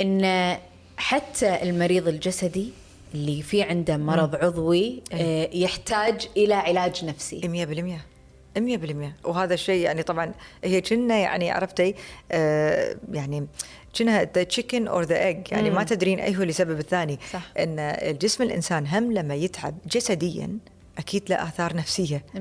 إن 0.02 0.58
حتى 0.98 1.64
المريض 1.64 2.08
الجسدي 2.08 2.70
اللي 3.14 3.42
في 3.42 3.64
عنده 3.64 3.98
مرض 3.98 4.36
عضوي 4.36 5.04
آه، 5.14 5.50
يحتاج 5.54 6.30
إلى 6.38 6.54
علاج 6.54 7.06
نفسي. 7.06 7.42
100% 7.42 8.12
100% 8.58 9.28
وهذا 9.28 9.54
الشيء 9.54 9.84
يعني 9.84 10.04
طبعا 10.04 10.34
هي 10.64 10.82
كنا 10.82 11.18
يعني 11.18 11.52
عرفتي 11.52 11.96
آه 12.32 12.96
يعني 13.12 13.48
كأنها 13.94 14.24
the 14.24 14.44
chicken 14.44 14.88
or 14.88 15.04
the 15.04 15.26
egg 15.26 15.52
يعني 15.52 15.70
مم. 15.70 15.76
ما 15.76 15.84
تدرين 15.84 16.20
أي 16.20 16.38
هو 16.38 16.44
السبب 16.44 16.80
الثاني. 16.80 17.20
صح. 17.34 17.52
إن 17.60 17.80
الجسم 17.80 18.44
الإنسان 18.44 18.88
هم 18.88 19.12
لما 19.12 19.36
يتعب 19.36 19.78
جسديا 19.92 20.58
أكيد 20.98 21.30
له 21.30 21.44
آثار 21.44 21.76
نفسية. 21.76 22.24
100% 22.34 22.38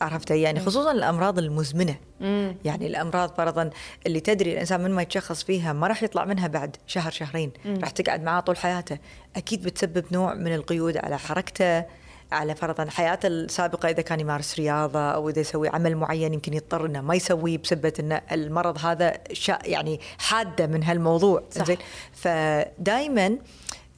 عرفتي 0.00 0.40
يعني 0.40 0.60
خصوصا 0.60 0.92
الأمراض 0.92 1.38
المزمنة. 1.38 1.96
مم. 2.20 2.56
يعني 2.64 2.86
الأمراض 2.86 3.34
فرضا 3.36 3.70
اللي 4.06 4.20
تدري 4.20 4.52
الإنسان 4.52 4.80
من 4.80 4.90
ما 4.90 5.02
يتشخص 5.02 5.44
فيها 5.44 5.72
ما 5.72 5.86
راح 5.86 6.02
يطلع 6.02 6.24
منها 6.24 6.46
بعد 6.46 6.76
شهر 6.86 7.10
شهرين. 7.10 7.52
راح 7.66 7.90
تقعد 7.90 8.22
معاه 8.22 8.40
طول 8.40 8.56
حياته. 8.56 8.98
أكيد 9.36 9.62
بتسبب 9.62 10.04
نوع 10.12 10.34
من 10.34 10.54
القيود 10.54 10.96
على 10.96 11.18
حركته 11.18 11.84
على 12.32 12.54
فرضا 12.54 12.90
حياته 12.90 13.26
السابقة 13.26 13.88
إذا 13.88 14.02
كان 14.02 14.20
يمارس 14.20 14.58
رياضة 14.58 15.10
أو 15.10 15.28
إذا 15.28 15.40
يسوي 15.40 15.68
عمل 15.68 15.96
معين 15.96 16.34
يمكن 16.34 16.54
يضطر 16.54 16.86
إنه 16.86 17.00
ما 17.00 17.14
يسويه 17.14 17.58
بسبه 17.58 17.92
إن 18.00 18.20
المرض 18.32 18.78
هذا 18.78 19.18
يعني 19.64 20.00
حادة 20.18 20.66
من 20.66 20.82
هالموضوع. 20.82 21.42
زين 21.50 21.78
فدائما 22.12 23.38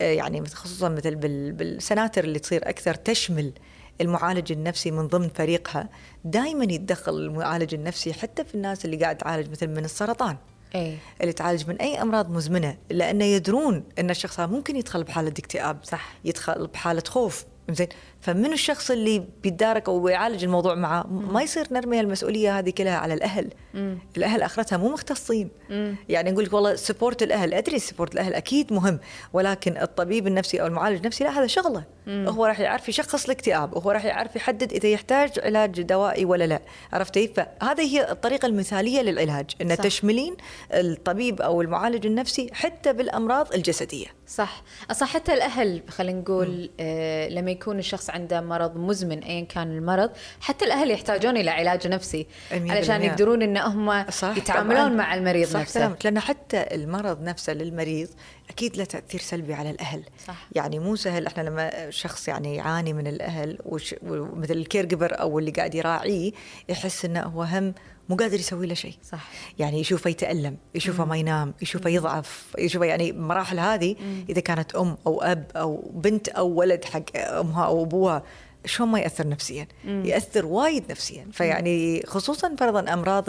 آه، 0.00 0.12
يعني 0.12 0.46
خصوصا 0.46 0.88
مثل 0.88 1.14
بالسناتر 1.52 2.24
اللي 2.24 2.38
تصير 2.38 2.68
أكثر 2.68 2.94
تشمل 2.94 3.52
المعالج 4.00 4.52
النفسي 4.52 4.90
من 4.90 5.06
ضمن 5.08 5.28
فريقها 5.28 5.88
دائما 6.24 6.64
يتدخل 6.64 7.12
المعالج 7.12 7.74
النفسي 7.74 8.12
حتى 8.12 8.44
في 8.44 8.54
الناس 8.54 8.84
اللي 8.84 8.96
قاعد 8.96 9.16
تعالج 9.16 9.50
مثل 9.50 9.66
من 9.66 9.84
السرطان. 9.84 10.36
أي. 10.74 10.98
اللي 11.20 11.32
تعالج 11.32 11.68
من 11.68 11.76
أي 11.76 12.02
أمراض 12.02 12.30
مزمنة 12.30 12.76
لأنه 12.90 13.24
يدرون 13.24 13.84
إن 13.98 14.10
الشخص 14.10 14.40
ممكن 14.40 14.76
يدخل 14.76 15.04
بحالة 15.04 15.28
اكتئاب 15.28 15.78
صح. 15.82 16.14
يدخل 16.24 16.66
بحالة 16.66 17.02
خوف. 17.08 17.44
زين 17.70 17.88
فمن 18.26 18.52
الشخص 18.52 18.90
اللي 18.90 19.24
بيتدارك 19.42 19.88
أو 19.88 20.08
يعالج 20.08 20.44
الموضوع 20.44 20.74
معه؟ 20.74 21.06
ما 21.06 21.42
يصير 21.42 21.66
نرمي 21.70 22.00
المسؤوليه 22.00 22.58
هذه 22.58 22.70
كلها 22.70 22.96
على 22.96 23.14
الأهل. 23.14 23.50
مم. 23.74 23.98
الأهل 24.16 24.42
آخرتها 24.42 24.76
مو 24.76 24.88
مختصين. 24.88 25.50
مم. 25.70 25.96
يعني 26.08 26.30
نقول 26.30 26.44
لك 26.44 26.52
والله 26.52 26.76
support 26.76 27.22
الأهل. 27.22 27.54
أدري 27.54 27.78
support 27.78 28.14
الأهل 28.14 28.34
أكيد 28.34 28.72
مهم 28.72 28.98
ولكن 29.32 29.76
الطبيب 29.76 30.26
النفسي 30.26 30.60
أو 30.60 30.66
المعالج 30.66 30.96
النفسي 30.96 31.24
لا 31.24 31.38
هذا 31.38 31.46
شغله. 31.46 31.84
مم. 32.06 32.28
هو 32.28 32.46
راح 32.46 32.60
يعرف 32.60 32.88
يشخص 32.88 33.24
الاكتئاب 33.24 33.76
وهو 33.76 33.90
راح 33.90 34.04
يعرف 34.04 34.36
يحدد 34.36 34.72
إذا 34.72 34.88
يحتاج 34.88 35.30
علاج 35.38 35.82
دوائي 35.82 36.24
ولا 36.24 36.44
لا. 36.44 36.60
عرفتي؟ 36.92 37.28
فهذه 37.28 37.80
هي 37.80 38.10
الطريقة 38.10 38.46
المثالية 38.46 39.02
للعلاج 39.02 39.50
إن 39.60 39.76
تشملين 39.76 40.36
الطبيب 40.72 41.42
أو 41.42 41.62
المعالج 41.62 42.06
النفسي 42.06 42.50
حتى 42.52 42.92
بالأمراض 42.92 43.54
الجسدية. 43.54 44.06
صح. 44.26 44.62
أصلا 44.90 45.08
حتى 45.08 45.34
الأهل 45.34 45.82
خلينا 45.88 46.20
نقول 46.20 46.70
آه 46.80 47.28
لما 47.28 47.50
يكون 47.50 47.78
الشخص 47.78 48.10
عنده 48.16 48.40
مرض 48.40 48.76
مزمن 48.76 49.18
ايا 49.22 49.44
كان 49.44 49.70
المرض 49.78 50.10
حتى 50.40 50.64
الأهل 50.64 50.90
يحتاجون 50.90 51.36
إلى 51.36 51.50
علاج 51.50 51.86
نفسي 51.88 52.26
علشان 52.52 53.02
يقدرون 53.02 53.42
إن 53.42 53.56
هم 53.56 54.04
يتعاملون 54.36 54.96
مع 54.96 55.14
المريض 55.14 55.48
صح 55.48 55.60
نفسه. 55.60 55.80
كلامك 55.80 56.04
لأن 56.04 56.20
حتى 56.20 56.74
المرض 56.74 57.22
نفسه 57.22 57.52
للمريض 57.52 58.08
أكيد 58.50 58.76
له 58.76 58.84
تأثير 58.84 59.20
سلبي 59.20 59.54
على 59.54 59.70
الأهل 59.70 60.04
صح. 60.26 60.46
يعني 60.52 60.78
مو 60.78 60.96
سهل 60.96 61.26
إحنا 61.26 61.42
لما 61.42 61.90
شخص 61.90 62.28
يعني 62.28 62.56
يعاني 62.56 62.92
من 62.92 63.06
الأهل 63.06 63.58
وش 63.64 63.94
ومثل 64.02 64.54
ال 64.54 64.84
caregiver 64.84 65.20
أو 65.20 65.38
اللي 65.38 65.50
قاعد 65.50 65.74
يراعيه 65.74 66.32
يحس 66.68 67.04
إنه 67.04 67.20
هو 67.20 67.42
هم 67.42 67.74
مو 68.08 68.16
قادر 68.16 68.38
يسوي 68.38 68.66
له 68.66 68.74
شيء 68.74 68.94
صح 69.02 69.28
يعني 69.58 69.80
يشوفه 69.80 70.10
يتألم 70.10 70.56
يشوفه. 70.74 71.04
ما 71.04 71.16
ينام 71.16 71.54
يشوفه 71.62 71.90
يضعف 71.90 72.54
يشوفه 72.58 72.84
يعني 72.84 73.10
المراحل 73.10 73.58
هذه 73.58 73.96
مم. 74.00 74.24
إذا 74.28 74.40
كانت 74.40 74.74
أم 74.74 74.96
أو 75.06 75.22
أب 75.22 75.44
أو 75.56 75.90
بنت 75.94 76.28
أو 76.28 76.48
ولد 76.48 76.84
حق 76.84 77.16
أمها 77.16 77.66
أو 77.66 77.82
أبوها 77.82 78.22
شلون 78.66 78.88
ما 78.88 79.00
يأثر 79.00 79.28
نفسيا؟ 79.28 79.66
مم. 79.84 80.02
يأثر 80.04 80.46
وايد 80.46 80.84
نفسيا. 80.90 81.26
فيعني 81.32 82.02
خصوصا 82.06 82.56
فرضا 82.58 82.92
أمراض 82.94 83.24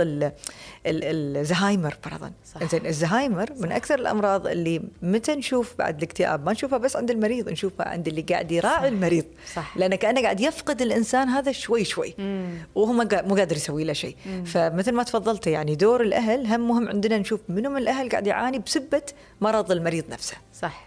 الزهايمر 0.85 1.97
فرضا. 2.03 2.31
زين 2.71 2.85
الزهايمر 2.85 3.49
من 3.57 3.71
أكثر 3.71 3.99
الأمراض 3.99 4.47
اللي 4.47 4.81
متى 5.01 5.35
نشوف 5.35 5.75
بعد 5.79 5.97
الاكتئاب؟ 5.97 6.45
ما 6.45 6.51
نشوفها 6.51 6.77
بس 6.77 6.95
عند 6.95 7.11
المريض 7.11 7.49
نشوفها 7.49 7.87
عند 7.87 8.07
اللي 8.07 8.21
قاعد 8.21 8.51
يراعي 8.51 8.77
صح. 8.77 8.83
المريض. 8.83 9.25
صح. 9.55 9.77
لأنه 9.77 9.95
كأنه 9.95 10.21
قاعد 10.21 10.39
يفقد 10.39 10.81
الإنسان 10.81 11.29
هذا 11.29 11.51
شوي 11.51 11.83
شوي. 11.83 12.15
مم. 12.17 12.57
وهو 12.75 12.93
مو 12.93 13.35
قادر 13.35 13.55
يسوي 13.55 13.83
له 13.83 13.93
شيء. 13.93 14.15
فمثل 14.45 14.91
ما 14.91 15.03
تفضلت 15.03 15.47
يعني 15.47 15.75
دور 15.75 16.01
الأهل 16.01 16.47
هم 16.47 16.67
مهم 16.67 16.87
عندنا 16.87 17.17
نشوف 17.17 17.41
منو 17.49 17.69
من 17.69 17.77
الأهل 17.77 18.09
قاعد 18.09 18.27
يعاني 18.27 18.59
بسبة 18.59 19.01
مرض 19.41 19.71
المريض 19.71 20.03
نفسه. 20.09 20.37
صح. 20.53 20.86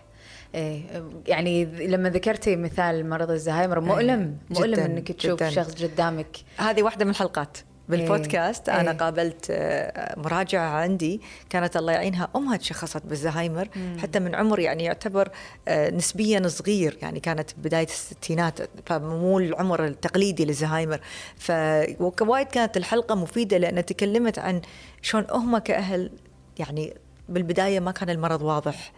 إيه 0.54 0.82
يعني 1.26 1.64
لما 1.64 2.08
ذكرتي 2.08 2.56
مثال 2.56 3.08
مرض 3.08 3.30
الزهايمر 3.30 3.80
مؤلم 3.80 4.36
إيه، 4.50 4.58
مؤلم 4.58 4.80
إنك 4.80 5.12
تشوف 5.12 5.34
جداً. 5.42 5.50
شخص 5.50 5.82
قدامك. 5.82 6.36
هذه 6.56 6.82
واحدة 6.82 7.04
من 7.04 7.10
الحلقات 7.10 7.58
بالبودكاست. 7.88 8.68
إيه. 8.68 8.80
أنا 8.80 8.90
إيه. 8.90 8.96
قابلت 8.96 9.46
آه، 9.50 10.20
مراجعة 10.20 10.68
عندي 10.68 11.20
كانت 11.50 11.76
الله 11.76 11.92
يعينها 11.92 12.28
أمها 12.36 12.56
تشخصت 12.56 13.06
بالزهايمر 13.06 13.68
حتى 13.98 14.18
من 14.18 14.34
عمر 14.34 14.58
يعني 14.58 14.84
يعتبر 14.84 15.28
آه، 15.68 15.90
نسبيا 15.90 16.48
صغير. 16.48 16.98
يعني 17.02 17.20
كانت 17.20 17.50
بداية 17.58 17.86
الستينات 17.86 18.58
فمو 18.86 19.38
العمر 19.38 19.84
التقليدي 19.86 20.44
للزهايمر. 20.44 21.00
فوايد 21.36 22.46
كانت 22.46 22.76
الحلقة 22.76 23.14
مفيدة 23.14 23.58
لأن 23.58 23.84
تكلمت 23.84 24.38
عن 24.38 24.60
شلون 25.02 25.26
هم 25.30 25.58
كأهل 25.58 26.10
يعني 26.58 26.94
بالبداية 27.28 27.80
ما 27.80 27.90
كان 27.90 28.10
المرض 28.10 28.42
واضح. 28.42 28.92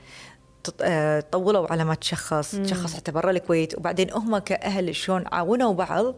طولوا 1.31 1.73
على 1.73 1.85
ما 1.85 1.95
تشخص 1.95 2.57
تشخص 2.57 2.95
حتى 2.95 3.12
برا 3.12 3.31
الكويت. 3.31 3.78
وبعدين 3.78 4.12
هم 4.12 4.38
كأهل 4.38 4.95
شلون 4.95 5.25
عاونوا 5.33 5.75
بعض 5.75 6.14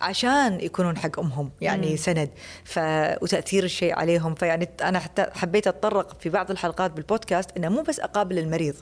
عشان 0.00 0.60
يكونون 0.60 0.96
حق 0.98 1.18
أمهم 1.18 1.50
يعني 1.60 1.96
سند. 1.96 2.30
ف 2.64 2.78
وتأثير 3.22 3.64
الشيء 3.64 3.94
عليهم. 3.94 4.34
فيعني 4.34 4.68
أنا 4.82 4.98
حتى 4.98 5.26
حبيت 5.34 5.66
أتطرق 5.66 6.20
في 6.20 6.28
بعض 6.28 6.50
الحلقات 6.50 6.90
بالبودكاست 6.90 7.50
إنه 7.56 7.68
مو 7.68 7.82
بس 7.82 8.00
أقابل 8.00 8.38
المريض. 8.38 8.74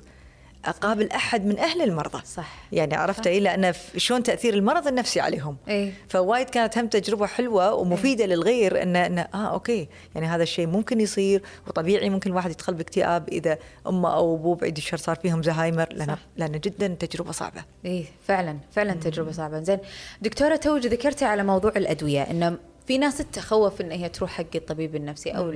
أقابل 0.67 1.11
أحد 1.11 1.47
من 1.47 1.59
أهل 1.59 1.83
المرضى. 1.83 2.23
صح. 2.27 2.55
يعني 2.73 2.95
عرفت 2.95 3.27
اي 3.27 3.41
لأن 3.41 3.73
شلون 3.97 4.23
تأثير 4.23 4.55
المرض 4.55 4.87
النفسي 4.87 5.21
عليهم. 5.21 5.57
إيه. 5.69 5.93
فوايد 6.09 6.51
كانت 6.51 6.79
هم 6.79 6.87
تجربة 6.87 7.27
حلوة 7.27 7.75
ومفيدة 7.75 8.27
للغير 8.27 8.83
ان 8.83 8.97
ان 8.97 9.19
آه 9.19 9.29
okay. 9.35 9.89
يعني 10.15 10.27
هذا 10.27 10.43
الشيء 10.43 10.67
ممكن 10.67 11.01
يصير 11.01 11.43
وطبيعي 11.67 12.11
ممكن 12.11 12.31
الواحد 12.31 12.51
يدخل 12.51 12.75
باكتئاب 12.75 13.29
إذا 13.29 13.59
أمه 13.87 14.15
أو 14.15 14.35
أبوه 14.35 14.57
بعيد 14.57 14.77
الشر 14.77 14.97
صار 14.97 15.17
فيهم 15.17 15.43
زهايمر. 15.43 15.89
لأن. 15.93 16.17
لأن 16.37 16.61
جدا 16.61 16.87
تجربة 16.87 17.33
صعبة. 17.33 17.65
إيه 17.85 18.05
فعلا 18.27 18.59
فعلا 18.73 18.93
تجربة 18.93 19.33
صعبة. 19.33 19.61
زين 19.61 19.79
دكتورة 20.23 20.57
توج 20.57 20.87
ذكرتي 20.87 21.25
على 21.25 21.43
موضوع 21.43 21.73
الأدوية 21.77 22.23
إنه 22.23 22.59
في 22.87 22.99
ناس 22.99 23.19
تتخوف 23.19 23.81
إن 23.81 23.91
هي 23.91 24.09
تروح 24.09 24.31
حق 24.31 24.45
الطبيب 24.55 24.97
النفسي 24.97 25.31
أو 25.31 25.55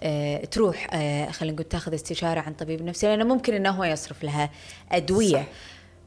آه 0.00 0.44
تروح 0.44 0.86
آه 0.92 1.30
خلينا 1.30 1.54
نقول 1.54 1.68
تاخذ 1.68 1.94
استشارة 1.94 2.40
عن 2.40 2.52
طبيب 2.54 2.82
نفسي 2.82 3.06
لأنه 3.06 3.24
ممكن 3.24 3.54
إنه 3.54 3.70
هو 3.70 3.84
يصرف 3.84 4.24
لها 4.24 4.50
أدوية. 4.92 5.32
صح. 5.36 5.46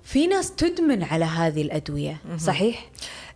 في 0.04 0.28
ناس 0.28 0.56
تدمن 0.56 1.04
على 1.04 1.26
هذه 1.26 1.62
الأدوية 1.62 2.18
صحيح؟ 2.38 2.90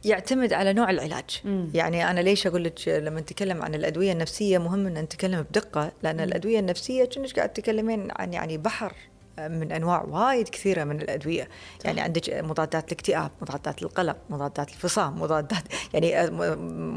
يعتمد 0.05 0.53
على 0.53 0.73
نوع 0.73 0.89
العلاج. 0.89 1.41
يعني 1.73 2.11
أنا 2.11 2.19
ليش 2.19 2.47
أقول 2.47 2.63
لك 2.63 2.87
لما 2.87 3.21
نتكلم 3.21 3.61
عن 3.61 3.75
الأدوية 3.75 4.11
النفسية 4.11 4.57
مهم 4.57 4.87
إن 4.87 4.93
نتكلم 4.93 5.41
بدقة 5.41 5.91
لأن 6.03 6.19
الأدوية 6.19 6.59
النفسية 6.59 7.05
كأنك 7.05 7.35
قاعد 7.35 7.49
تتكلمين 7.49 8.07
عن 8.15 8.33
يعني 8.33 8.57
بحر؟ 8.57 8.93
من 9.39 9.71
أنواع 9.71 10.03
وايد 10.03 10.49
كثيرة 10.49 10.83
من 10.83 11.01
الأدوية. 11.01 11.47
يعني 11.85 12.01
عندك 12.01 12.29
مضادات 12.29 12.85
الاكتئاب 12.87 13.31
مضادات 13.41 13.83
القلق 13.83 14.17
مضادات 14.29 14.69
الفصام 14.69 15.21
مضادات 15.21 15.63
يعني 15.93 16.19
آه، 16.19 16.29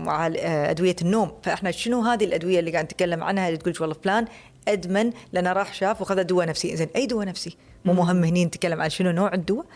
آه، 0.08 0.70
أدوية 0.70 0.96
النوم. 1.02 1.32
فإحنا 1.42 1.70
شنو 1.70 2.00
هذه 2.02 2.24
الأدوية 2.24 2.58
اللي 2.60 2.70
قاعد 2.70 2.84
نتكلم 2.84 3.24
عنها؟ 3.24 3.48
اللي 3.48 3.58
تقول 3.58 3.74
والله 3.80 3.94
فلان 3.94 4.24
أدمن 4.68 5.12
لأنه 5.32 5.52
راح 5.52 5.74
شاف 5.74 6.00
وخذ 6.00 6.22
دواء 6.22 6.46
نفسي. 6.46 6.76
زين 6.76 6.88
أي 6.96 7.06
دواء 7.06 7.26
نفسي؟ 7.26 7.56
مو 7.84 7.92
مهم 7.92 8.24
هني 8.24 8.44
نتكلم 8.44 8.80
عن 8.80 8.90
شنو 8.90 9.10
نوع 9.10 9.34
الدواء. 9.34 9.66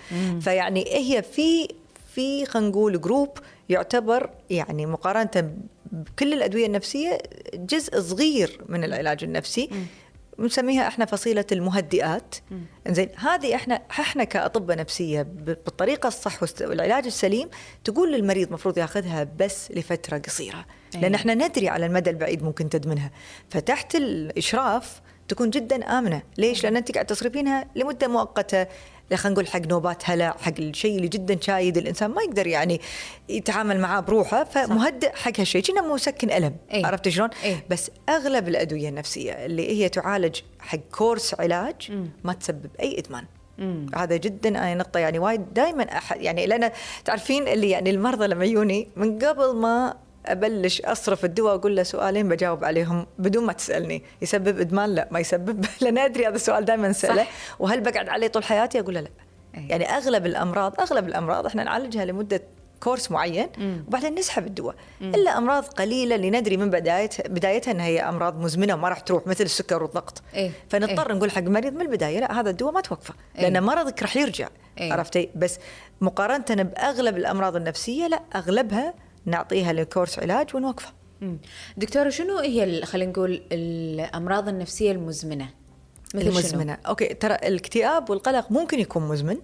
فيعني 0.41 0.85
هي 0.89 1.23
في 1.23 1.69
في 2.15 2.47
خلينا 2.47 2.69
نقول 2.69 3.01
جروب 3.01 3.39
يعتبر 3.69 4.31
يعني 4.51 4.87
مقارنة 4.87 5.51
بكل 5.93 6.33
الأدوية 6.33 6.67
النفسية 6.67 7.19
جزء 7.55 8.01
صغير 8.01 8.61
من 8.69 8.85
العلاج 8.85 9.25
النفسي. 9.25 9.71
نسميها 10.39 10.89
إحنا 10.89 11.05
فصيلة 11.05 11.45
المهدئات. 11.53 12.35
زين 12.89 13.09
هذه 13.17 13.55
إحنا 13.55 13.83
إحنا 13.91 14.25
كاطباء 14.25 14.77
نفسية 14.77 15.23
بالطريقة 15.23 16.07
الصح 16.07 16.43
والعلاج 16.61 17.07
السليم 17.07 17.49
تقول 17.85 18.13
للمريض 18.13 18.53
مفروض 18.53 18.79
ياخذها 18.79 19.25
بس 19.39 19.71
لفترة 19.71 20.19
قصيرة. 20.19 20.67
لأن 20.95 21.05
أي. 21.05 21.15
إحنا 21.15 21.35
ندري 21.35 21.69
على 21.69 21.87
المدى 21.87 22.11
البعيد 22.11 22.43
ممكن 22.43 22.69
تدمنها. 22.69 23.11
فتحت 23.51 23.95
الإشراف 23.95 25.01
تكون 25.29 25.51
جدا 25.51 25.99
آمنة. 25.99 26.23
ليش؟ 26.39 26.65
لأن 26.65 26.77
أنت 26.77 26.93
قاعد 26.93 27.07
تصرفينها 27.07 27.67
لمدة 27.77 28.09
مؤقتة. 28.09 28.67
خلينا 29.15 29.35
نقول 29.35 29.47
حق 29.47 29.61
نوبات 29.61 30.03
هلع 30.05 30.37
حق 30.41 30.53
الشيء 30.59 30.97
اللي 30.97 31.09
جدا 31.09 31.41
شايد 31.41 31.77
الإنسان 31.77 32.11
ما 32.11 32.23
يقدر 32.23 32.47
يعني 32.47 32.81
يتعامل 33.29 33.81
معاه 33.81 34.01
بروحه 34.01 34.45
فمهدئ 34.45 35.13
حق 35.13 35.33
هالشيء. 35.39 35.63
كنا 35.63 35.83
مسكن 35.83 36.31
ألم. 36.31 36.57
إيه. 36.71 36.87
عرفت 36.87 37.09
شلون؟ 37.09 37.29
إيه. 37.45 37.65
بس 37.71 37.91
أغلب 38.09 38.49
الأدوية 38.49 38.89
النفسية 38.89 39.33
اللي 39.33 39.69
هي 39.71 39.89
تعالج 39.89 40.41
حق 40.59 40.79
كورس 40.93 41.35
علاج 41.35 42.07
ما 42.25 42.33
تسبب 42.33 42.71
أي 42.81 42.99
إدمان. 42.99 43.25
مم. 43.59 43.87
هذا 43.95 44.17
جدا 44.17 44.49
أنا 44.49 44.75
نقطة 44.75 45.01
يعني 45.01 45.19
وايد 45.19 45.55
دائما 45.55 45.83
احد 45.99 46.23
يعني 46.23 46.47
لأن 46.47 46.71
تعرفين 47.05 47.49
اللي 47.49 47.71
يعني 47.71 47.91
المرضى 47.91 48.27
لما 48.27 48.45
يجوني 48.45 48.89
من 48.97 49.19
قبل 49.19 49.55
ما 49.55 49.95
أبلش 50.27 50.81
أصرف 50.81 51.25
الدواء 51.25 51.55
أقول 51.55 51.77
له 51.77 51.83
سؤالين 51.83 52.29
بجاوب 52.29 52.65
عليهم 52.65 53.07
بدون 53.19 53.45
ما 53.45 53.53
تسألني 53.53 54.03
يسبب 54.23 54.61
إدمان 54.61 54.95
لا 54.95 55.09
ما 55.11 55.21
يسبب 55.21 55.67
لأن 55.83 55.99
أدري 55.99 56.27
هذا 56.27 56.37
السؤال 56.37 56.65
دائما 56.65 56.91
اساله 56.91 57.23
صح. 57.23 57.31
وهل 57.59 57.81
بقعد 57.81 58.09
عليه 58.09 58.27
طول 58.27 58.45
حياتي 58.45 58.81
أقول 58.81 58.95
له 58.95 59.01
لا 59.01 59.11
أي. 59.57 59.69
يعني 59.69 59.91
أغلب 59.91 60.27
الأمراض 60.27 60.81
أغلب 60.81 61.09
الأمراض 61.09 61.47
إحنا 61.47 61.65
نعالجها 61.65 62.05
لمدة 62.05 62.43
كورس 62.81 63.11
معين 63.11 63.49
مم. 63.59 63.85
وبعدين 63.89 64.15
نسحب 64.15 64.47
الدواء 64.47 64.75
إلا 65.01 65.39
أمراض 65.39 65.65
قليلة 65.65 66.15
اللي 66.15 66.31
ندري 66.31 66.57
من 66.57 66.71
بدايه 66.71 67.11
بدايتها 67.27 67.73
انها 67.73 67.87
هي 67.87 68.01
أمراض 68.01 68.41
مزمنة 68.41 68.75
وما 68.75 68.89
راح 68.89 69.01
تروح 69.01 69.27
مثل 69.27 69.45
السكر 69.45 69.83
والضغط 69.83 70.23
إيه. 70.35 70.51
فنضطر 70.69 71.11
إيه. 71.11 71.17
نقول 71.17 71.31
حق 71.31 71.39
المريض 71.39 71.75
من 71.75 71.81
البداية 71.81 72.21
لا 72.21 72.41
هذا 72.41 72.51
الدواء 72.51 72.73
ما 72.73 72.81
توقفه 72.81 73.15
إيه. 73.39 73.43
لأن 73.43 73.63
مرضك 73.63 74.03
راح 74.03 74.17
يرجع 74.17 74.49
إيه. 74.81 74.93
عرفتي 74.93 75.31
بس 75.35 75.59
مقارنة 76.01 76.63
بأغلب 76.63 77.17
الأمراض 77.17 77.57
النفسية 77.57 78.07
لا 78.07 78.21
أغلبها 78.35 78.95
نعطيها 79.27 79.73
لكورس 79.73 80.19
علاج 80.19 80.57
ونوقفه. 80.57 80.93
مم. 81.21 81.39
دكتورة 81.77 82.09
شنو 82.09 82.39
هي 82.39 82.83
خلينا 82.83 83.11
نقول 83.11 83.43
الأمراض 83.53 84.49
النفسية 84.49 84.93
المزمنة؟ 84.93 85.49
مثل 86.15 86.25
شنو؟ 86.25 86.31
المزمنة. 86.33 86.79
أوكي 86.87 87.15
ترى 87.15 87.35
الاكتئاب 87.35 88.11
والقلق 88.11 88.53
ممكن 88.53 88.81
يكون 88.81 89.09
مزمن. 89.09 89.37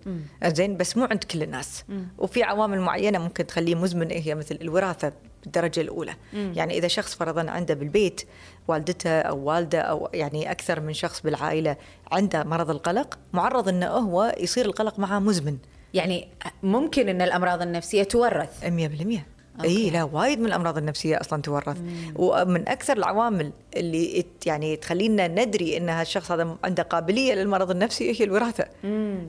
زين 0.45 0.77
بس 0.77 0.97
مو 0.97 1.05
عند 1.05 1.25
كل 1.25 1.43
الناس. 1.43 1.85
وفي 2.19 2.43
عوامل 2.43 2.81
معينة 2.81 3.19
ممكن 3.19 3.47
تخليه 3.47 3.75
مزمن 3.75 4.11
هي 4.11 4.35
مثل 4.35 4.59
الوراثة 4.63 5.13
بالدرجة 5.43 5.81
الأولى. 5.81 6.15
يعني 6.33 6.79
إذا 6.79 6.89
شخص 6.89 7.15
فرضا 7.15 7.51
عنده 7.51 7.75
بالبيت 7.75 8.23
والدته 8.69 9.21
أو 9.21 9.39
والده 9.39 9.81
أو 9.81 10.09
يعني 10.15 10.51
أكثر 10.51 10.81
من 10.81 10.93
شخص 10.93 11.21
بالعائلة 11.21 11.77
عنده 12.13 12.45
مرض 12.45 12.71
القلق 12.71 13.19
معرض 13.33 13.69
إنه 13.69 13.87
هو 13.87 14.35
يصير 14.41 14.67
القلق 14.67 14.99
معه 14.99 15.19
مزمن. 15.19 15.59
يعني 15.95 16.29
ممكن 16.63 17.09
إن 17.09 17.23
الأمراض 17.23 17.63
النفسية 17.63 18.03
تورث. 18.03 18.65
100% 18.65 18.65
أوكي. 18.65 19.23
اي 19.65 19.91
لا 19.91 20.05
وايد 20.05 20.41
من 20.41 20.47
الأمراض 20.47 20.79
النفسية 20.79 21.21
أصلا 21.21 21.43
تورث. 21.43 21.77
ومن 22.17 22.69
أكثر 22.69 22.97
العوامل 22.97 23.53
اللي 23.77 24.25
يعني 24.47 24.77
تخلينا 24.77 25.29
ندري 25.29 25.77
ان 25.77 25.89
هالشخص 25.89 26.33
هذا 26.33 26.57
عنده 26.65 26.83
قابلية 26.83 27.35
للمرض 27.35 27.71
النفسي 27.71 28.21
هي 28.21 28.25
الوراثة. 28.25 28.65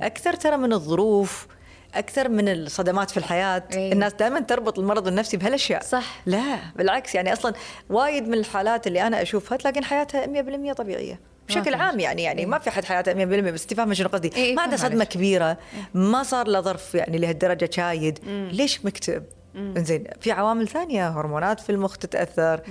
أكثر 0.01 0.33
ترى 0.33 0.57
من 0.57 0.73
الظروف 0.73 1.47
أكثر 1.95 2.29
من 2.29 2.49
الصدمات 2.49 3.11
في 3.11 3.17
الحياة. 3.17 3.63
إيه. 3.73 3.93
الناس 3.93 4.13
دائما 4.13 4.39
تربط 4.39 4.79
المرض 4.79 5.07
النفسي 5.07 5.37
بهالأشياء. 5.37 5.83
صح. 5.83 6.21
لا 6.25 6.59
بالعكس 6.75 7.15
يعني 7.15 7.33
أصلا 7.33 7.53
وايد 7.89 8.27
من 8.27 8.33
الحالات 8.33 8.87
اللي 8.87 9.07
أنا 9.07 9.21
أشوفها 9.21 9.57
تلاقين 9.57 9.83
حياتها 9.83 10.25
100% 10.25 10.73
طبيعية. 10.73 11.19
بشكل. 11.47 11.73
عام 11.73 11.99
يعني 11.99 12.23
يعني 12.23 12.45
ما 12.45 12.59
في 12.59 12.71
حد 12.71 12.85
حياته 12.85 13.13
100% 13.13 13.51
بس 13.51 13.61
انت 13.61 13.73
فاهمه 13.73 13.93
شنو 13.93 14.09
قصدي؟ 14.09 14.31
إيه، 14.35 14.55
ما 14.55 14.61
عنده 14.61 14.77
صدمة. 14.77 15.03
كبيرة 15.03 15.57
ما 15.93 16.23
صار 16.23 16.47
له 16.47 16.61
ظرف 16.61 16.95
يعني 16.95 17.17
لهالدرجة 17.17 17.69
شايد. 17.73 18.19
ليش 18.51 18.85
مكتئب؟ 18.85 19.23
زين 19.77 20.03
في 20.21 20.31
عوامل 20.31 20.67
ثانية 20.67 21.09
هرمونات 21.09 21.59
في 21.59 21.69
المخ 21.69 21.97
تتأثر 21.97 22.61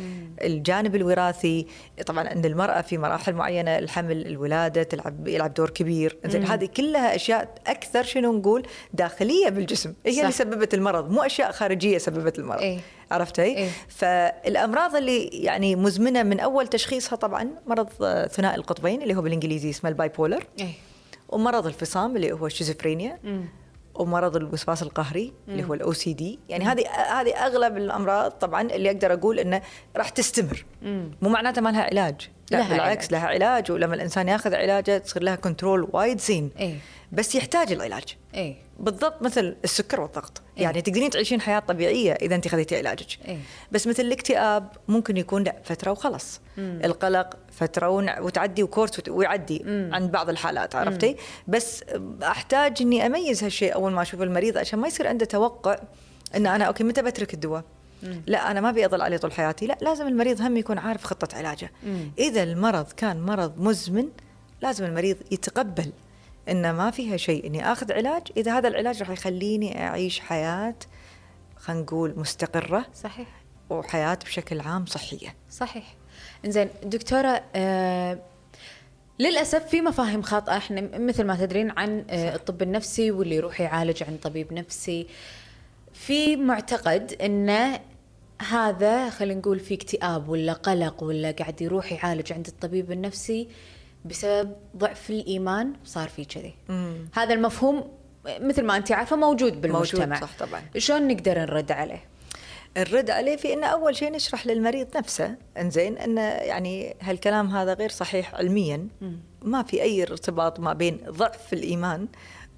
الجانب 0.43 0.97
الوراثي 0.97 1.67
طبعا 2.07 2.29
عند 2.29 2.47
المرأة 2.47 2.81
في 2.81 2.99
مراحل 2.99 3.35
معينة 3.35 3.79
الحمل 3.79 4.27
الولادة 4.27 4.83
تلعب 4.83 5.29
يلعب 5.29 5.55
دور 5.55 5.71
كبير. 5.71 6.19
زين 6.27 6.45
هذه 6.45 6.67
كلها 6.77 7.15
أشياء 7.15 7.55
أكثر 7.67 8.03
شنو 8.03 8.33
نقول 8.33 8.67
داخلية 8.95 9.49
بالجسم. 9.49 9.95
هي 10.07 10.13
صح. 10.13 10.21
اللي 10.21 10.33
سببت 10.33 10.75
المرض 10.75 11.11
مو 11.11 11.23
أشياء 11.23 11.53
خارجية 11.53 11.99
سببت 11.99 12.39
المرض. 12.39 12.61
إيه. 12.61 12.79
عرفتي 13.11 13.43
إيه. 13.43 13.69
فالأمراض 13.89 14.97
اللي 14.97 15.25
يعني 15.27 15.77
مزمنة 15.77 16.23
من 16.23 16.41
أول 16.41 16.69
تشخيصها 16.69 17.17
طبعا 17.17 17.51
مرض 17.67 17.89
ثنائي 18.27 18.57
القطبين 18.57 19.03
اللي 19.03 19.15
هو 19.15 19.23
بالإنجليزي 19.23 19.71
اسمه 19.71 19.91
ال 19.91 20.09
bipolar 20.09 20.45
إيه. 20.61 20.73
ومرض 21.29 21.67
الفصام 21.67 22.17
اللي 22.17 22.33
هو 22.33 22.47
الشيزوفرينيا. 22.47 23.19
ومرض 23.95 24.37
الوسواس 24.37 24.83
القهري 24.83 25.33
اللي 25.49 25.65
هو 25.65 25.75
ال 25.75 25.93
OCD 25.93 26.39
يعني 26.49 26.65
هذه 26.65 26.89
هذه 26.91 27.31
أغلب 27.47 27.77
الأمراض 27.77 28.31
طبعا 28.31 28.63
اللي 28.63 28.91
أقدر 28.91 29.13
أقول 29.13 29.39
إنه 29.39 29.63
راح 29.97 30.09
تستمر. 30.09 30.65
مو 31.23 31.29
معناته 31.29 31.61
ما 31.61 31.69
لها 31.69 31.83
علاج. 31.83 32.31
لا 32.51 32.57
لها 32.57 32.69
بالعكس 32.69 33.05
علاج. 33.05 33.13
لها 33.13 33.29
علاج 33.29 33.73
ولما 33.73 33.95
الإنسان 33.95 34.29
ياخذ 34.29 34.55
علاجه 34.55 34.99
تصير 34.99 35.23
لها 35.23 35.37
control 35.37 35.89
وايد 35.93 36.21
زين. 36.21 36.51
إيه. 36.59 36.77
بس 37.13 37.35
يحتاج 37.35 37.73
العلاج 37.73 38.17
إيه 38.35 38.57
بالضبط 38.79 39.23
مثل 39.23 39.57
السكر 39.65 40.01
والضغط. 40.01 40.43
إيه. 40.57 40.63
يعني 40.63 40.83
تقدرين 40.83 41.11
تعيشين 41.11 41.41
حياة 41.41 41.59
طبيعية 41.59 42.13
إذا 42.13 42.35
أنت 42.35 42.49
خذيتي 42.49 42.77
علاجك. 42.77 43.07
إيه. 43.29 43.39
بس 43.73 43.87
مثل 43.87 44.03
الاكتئاب 44.03 44.69
ممكن 44.89 45.17
يكون 45.17 45.43
لأ 45.45 45.57
فترة 45.65 45.91
وخلص 45.91 46.41
القلق 46.59 47.37
فترة 47.53 47.89
ونع- 47.89 48.21
وتعدي 48.21 48.63
وكورس 48.63 48.99
وت- 48.99 49.09
ويعدي 49.09 49.63
عند 49.93 50.11
بعض 50.13 50.29
الحالات 50.31 50.75
عرفتي؟ 50.75 51.17
بس 51.49 51.85
أحتاج 52.23 52.77
إني 52.81 53.07
أميز 53.07 53.45
هالشيء 53.45 53.75
أول 53.75 53.93
ما 53.93 54.03
أشوف 54.03 54.23
المريض 54.23 54.59
عشان 54.59 54.79
ما 54.79 54.89
يصير 54.89 55.07
عنده 55.07 55.25
توقع 55.27 55.79
إن 56.37 56.47
أنا 56.47 56.65
أوكي 56.65 56.85
متى 56.85 57.03
بترك 57.03 57.35
الدواء؟ 57.35 57.65
لأ 58.27 58.51
أنا 58.51 58.61
ما 58.61 58.69
أبي 58.71 58.87
أظل 58.87 59.01
عليه 59.03 59.17
طول 59.17 59.33
حياتي. 59.33 59.67
لأ 59.67 59.79
لازم 59.81 60.07
المريض 60.07 60.43
هم 60.43 60.57
يكون 60.57 60.79
عارف 60.79 61.05
خطة 61.05 61.37
علاجه. 61.37 61.73
مم. 61.87 62.11
إذا 62.19 62.43
المرض 62.43 62.93
كان 62.93 63.21
مرض 63.23 63.61
مزمن 63.61 64.09
لازم 64.63 64.85
المريض 64.85 65.17
يتقبل 65.31 65.93
إن 66.49 66.71
ما 66.71 66.91
فيها 66.91 67.17
شيء. 67.17 67.47
إني 67.47 67.73
آخذ 67.73 67.93
علاج. 67.93 68.23
إذا 68.37 68.59
هذا 68.59 68.69
العلاج 68.69 69.01
راح 69.01 69.11
يخليني 69.11 69.83
أعيش 69.89 70.21
حياة 70.21 70.75
خلينا 71.57 71.83
نقول 71.83 72.15
مستقرة 72.17 72.87
صحيح. 72.95 73.29
وحياة 73.71 74.19
بشكل 74.25 74.61
عام 74.61 74.87
صحية. 74.87 75.35
صحيح. 75.51 75.95
إنزين 76.45 76.69
دكتورة 76.83 77.43
آه 77.55 78.19
للأسف 79.19 79.67
في 79.67 79.81
مفاهيم 79.81 80.23
خاطئة. 80.23 80.57
إحنا 80.57 80.99
مثل 80.99 81.25
ما 81.25 81.37
تدرين 81.37 81.71
عن 81.71 82.05
آه 82.11 82.35
الطب 82.35 82.63
النفسي 82.63 83.11
واللي 83.11 83.35
يروح 83.37 83.61
يعالج 83.61 84.03
عند 84.03 84.19
طبيب 84.19 84.53
نفسي. 84.53 85.07
في 85.93 86.37
معتقد 86.37 87.17
انه 87.23 87.81
هذا 88.51 89.11
خلينا 89.11 89.41
نقول 89.41 89.61
في 89.61 89.75
اكتئاب 89.75 90.29
ولا 90.29 90.53
قلق 90.53 91.03
ولا 91.03 91.31
قاعد 91.31 91.63
يروح 91.63 91.93
يعالج 91.93 92.33
عند 92.33 92.47
الطبيب 92.47 92.93
النفسي 92.93 93.49
بسبب 94.05 94.57
ضعف 94.77 95.11
الإيمان 95.11 95.73
صار 95.85 96.09
في 96.09 96.25
كذي. 96.25 96.55
هذا 97.15 97.35
المفهوم 97.35 97.91
مثل 98.41 98.63
ما 98.63 98.77
انت 98.77 98.93
عارفة 98.93 99.17
موجود 99.17 99.61
بالمجتمع. 99.61 100.07
موجود، 100.07 100.21
صح 100.21 100.39
طبعاً. 100.39 100.63
شلون 100.79 101.09
نقدر 101.09 101.39
نرد 101.39 101.73
عليه؟ 101.73 102.05
الرد 102.77 103.11
عليه 103.11 103.37
في 103.37 103.53
إنه 103.53 103.67
أول 103.67 103.97
شيء 103.97 104.13
نشرح 104.13 104.47
للمريض 104.47 104.97
نفسه. 104.97 105.37
إنزين 105.59 105.99
إنه 105.99 106.21
يعني 106.21 106.97
هالكلام 107.01 107.57
هذا 107.57 107.75
غير 107.75 107.91
صحيح 107.91 108.35
علميا. 108.35 108.89
ما 109.43 109.63
في 109.63 109.83
أي 109.83 110.03
ارتباط 110.03 110.61
ما 110.61 110.73
بين 110.73 111.01
ضعف 111.09 111.53
الإيمان 111.53 112.09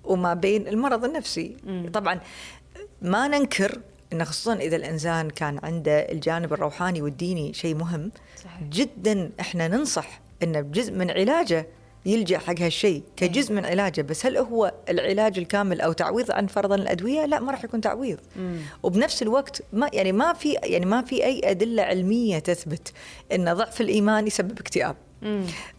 وما 0.04 0.34
بين 0.34 0.68
المرض 0.68 1.04
النفسي. 1.04 1.56
طبعا 1.92 2.20
ما 3.02 3.28
ننكر 3.28 3.80
إنه 4.12 4.24
خصوصا 4.24 4.54
إذا 4.54 4.76
الإنسان 4.76 5.30
كان 5.30 5.58
عنده 5.62 5.98
الجانب 5.98 6.52
الروحاني 6.52 7.02
والديني 7.02 7.52
شيء 7.52 7.74
مهم 7.74 8.12
صحيح. 8.36 8.62
جدا 8.62 9.30
إحنا 9.40 9.68
ننصح 9.68 10.20
إنه 10.42 10.60
بجزء 10.60 10.92
من 10.92 11.10
علاجه 11.10 11.66
يلجأ 12.06 12.38
حق 12.38 12.60
هالشيء 12.60 13.02
كجزء 13.16 13.54
من 13.54 13.64
علاجه. 13.66 14.02
بس 14.02 14.26
هل 14.26 14.36
هو 14.36 14.72
العلاج 14.88 15.38
الكامل 15.38 15.80
أو 15.80 15.92
تعويض 15.92 16.30
عن 16.30 16.46
فرضا 16.46 16.74
الأدوية؟ 16.74 17.26
لا 17.26 17.40
ما 17.40 17.52
راح 17.52 17.64
يكون 17.64 17.80
تعويض. 17.80 18.18
وبنفس 18.82 19.22
الوقت 19.22 19.62
ما 19.72 19.90
يعني 19.92 20.12
ما 20.12 20.32
في 20.32 20.52
يعني 20.64 20.86
ما 20.86 21.02
في 21.02 21.24
أي 21.24 21.40
أدلة 21.44 21.82
علمية 21.82 22.38
تثبت 22.38 22.92
إن 23.32 23.54
ضعف 23.54 23.80
الإيمان 23.80 24.26
يسبب 24.26 24.58
اكتئاب. 24.60 24.96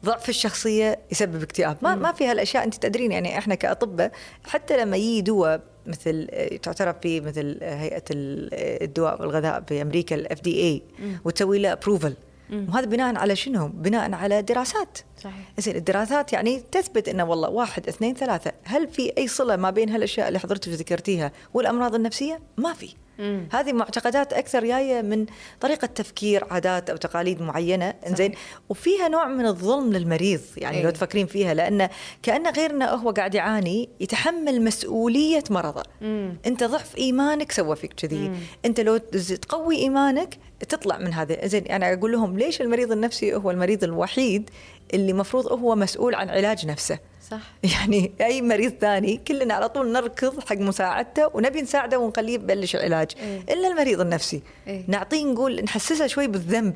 ضعف 0.05 0.29
الشخصية 0.29 0.99
يسبب 1.11 1.43
اكتئاب. 1.43 1.77
ما 1.81 1.95
ما 1.95 2.11
في 2.11 2.25
هالأشياء 2.27 2.63
أنت 2.63 2.75
تدرين. 2.75 3.11
يعني 3.11 3.37
إحنا 3.37 3.55
كأطباء 3.55 4.11
حتى 4.45 4.77
لما 4.77 4.97
يجي 4.97 5.21
دواء 5.21 5.61
مثل 5.87 6.27
آه، 6.31 6.57
تعترف 6.57 6.95
به 7.03 7.21
مثل 7.21 7.59
آه، 7.61 7.75
هيئة 7.75 8.03
ال- 8.11 8.49
آه، 8.53 8.83
الدواء 8.83 9.21
والغذاء 9.21 9.63
في 9.67 9.81
أمريكا 9.81 10.15
ال 10.15 10.41
FDA 10.41 10.81
وتسوي 11.25 11.59
له 11.59 11.71
approval 11.71 12.13
وهذا 12.53 12.85
بناء 12.85 13.15
على 13.15 13.35
شنو؟ 13.35 13.67
بناء 13.67 14.13
على 14.13 14.41
دراسات 14.41 14.97
صحيح 15.17 15.53
زين 15.57 15.75
الدراسات 15.75 16.33
يعني 16.33 16.63
تثبت 16.71 17.09
إنه 17.09 17.23
والله 17.23 17.49
واحد 17.49 17.87
اثنين 17.87 18.15
ثلاثة، 18.15 18.51
هل 18.63 18.87
في 18.87 19.13
أي 19.17 19.27
صلة 19.27 19.55
ما 19.55 19.69
بين 19.69 19.89
هالأشياء 19.89 20.27
اللي 20.27 20.39
حضرتك 20.39 20.69
ذكرتيها 20.69 21.31
والأمراض 21.53 21.95
النفسية؟ 21.95 22.39
ما 22.57 22.73
في. 22.73 22.95
مم. 23.19 23.47
هذه 23.51 23.73
معتقدات 23.73 24.33
أكثر 24.33 24.65
جاية 24.65 25.01
من 25.01 25.25
طريقة 25.61 25.85
تفكير 25.85 26.43
عادات 26.51 26.89
أو 26.89 26.97
تقاليد 26.97 27.41
معينة 27.41 27.93
إنزين. 28.07 28.33
وفيها 28.69 29.07
نوع 29.07 29.27
من 29.27 29.45
الظلم 29.45 29.93
للمريض 29.93 30.41
يعني 30.57 30.77
إيه. 30.77 30.83
لو 30.83 30.89
تفكرين 30.89 31.25
فيها 31.25 31.53
لأن 31.53 31.89
كانه 32.23 32.49
غير 32.49 32.71
انه 32.71 32.85
هو 32.85 33.11
قاعد 33.11 33.35
يعاني 33.35 33.89
يتحمل 33.99 34.63
مسؤولية 34.63 35.43
مرضه. 35.49 35.83
مم. 36.01 36.37
أنت 36.45 36.63
ضعف 36.63 36.97
إيمانك 36.97 37.51
سوى 37.51 37.75
فيك 37.75 37.93
كذي. 37.93 38.31
أنت 38.65 38.79
لو 38.79 38.97
تقوي 39.41 39.75
إيمانك 39.75 40.37
تطلع 40.69 40.97
من 40.97 41.13
هذا 41.13 41.47
زين 41.47 41.67
أنا 41.67 41.93
أقول 41.93 42.11
لهم 42.11 42.39
ليش 42.39 42.61
المريض 42.61 42.91
النفسي 42.91 43.35
هو 43.35 43.51
المريض 43.51 43.83
الوحيد 43.83 44.49
اللي 44.93 45.13
مفروض 45.13 45.47
هو 45.51 45.75
مسؤول 45.75 46.15
عن 46.15 46.29
علاج 46.29 46.65
نفسه؟ 46.65 46.99
صح. 47.29 47.41
يعني 47.73 48.11
أي 48.21 48.41
مريض 48.41 48.73
ثاني 48.81 49.17
كلنا 49.27 49.53
على 49.53 49.69
طول 49.69 49.91
نركض 49.91 50.39
حق 50.49 50.55
مساعدته 50.55 51.29
ونبي 51.33 51.61
نساعده 51.61 51.99
ونخليه 51.99 52.33
يبلش 52.33 52.75
العلاج. 52.75 53.11
إيه. 53.19 53.41
إلا 53.53 53.67
المريض 53.67 54.01
النفسي. 54.01 54.41
إيه. 54.67 54.83
نعطيه 54.87 55.25
نقول 55.25 55.63
نحسسه 55.63 56.07
شوي 56.07 56.27
بالذنب. 56.27 56.75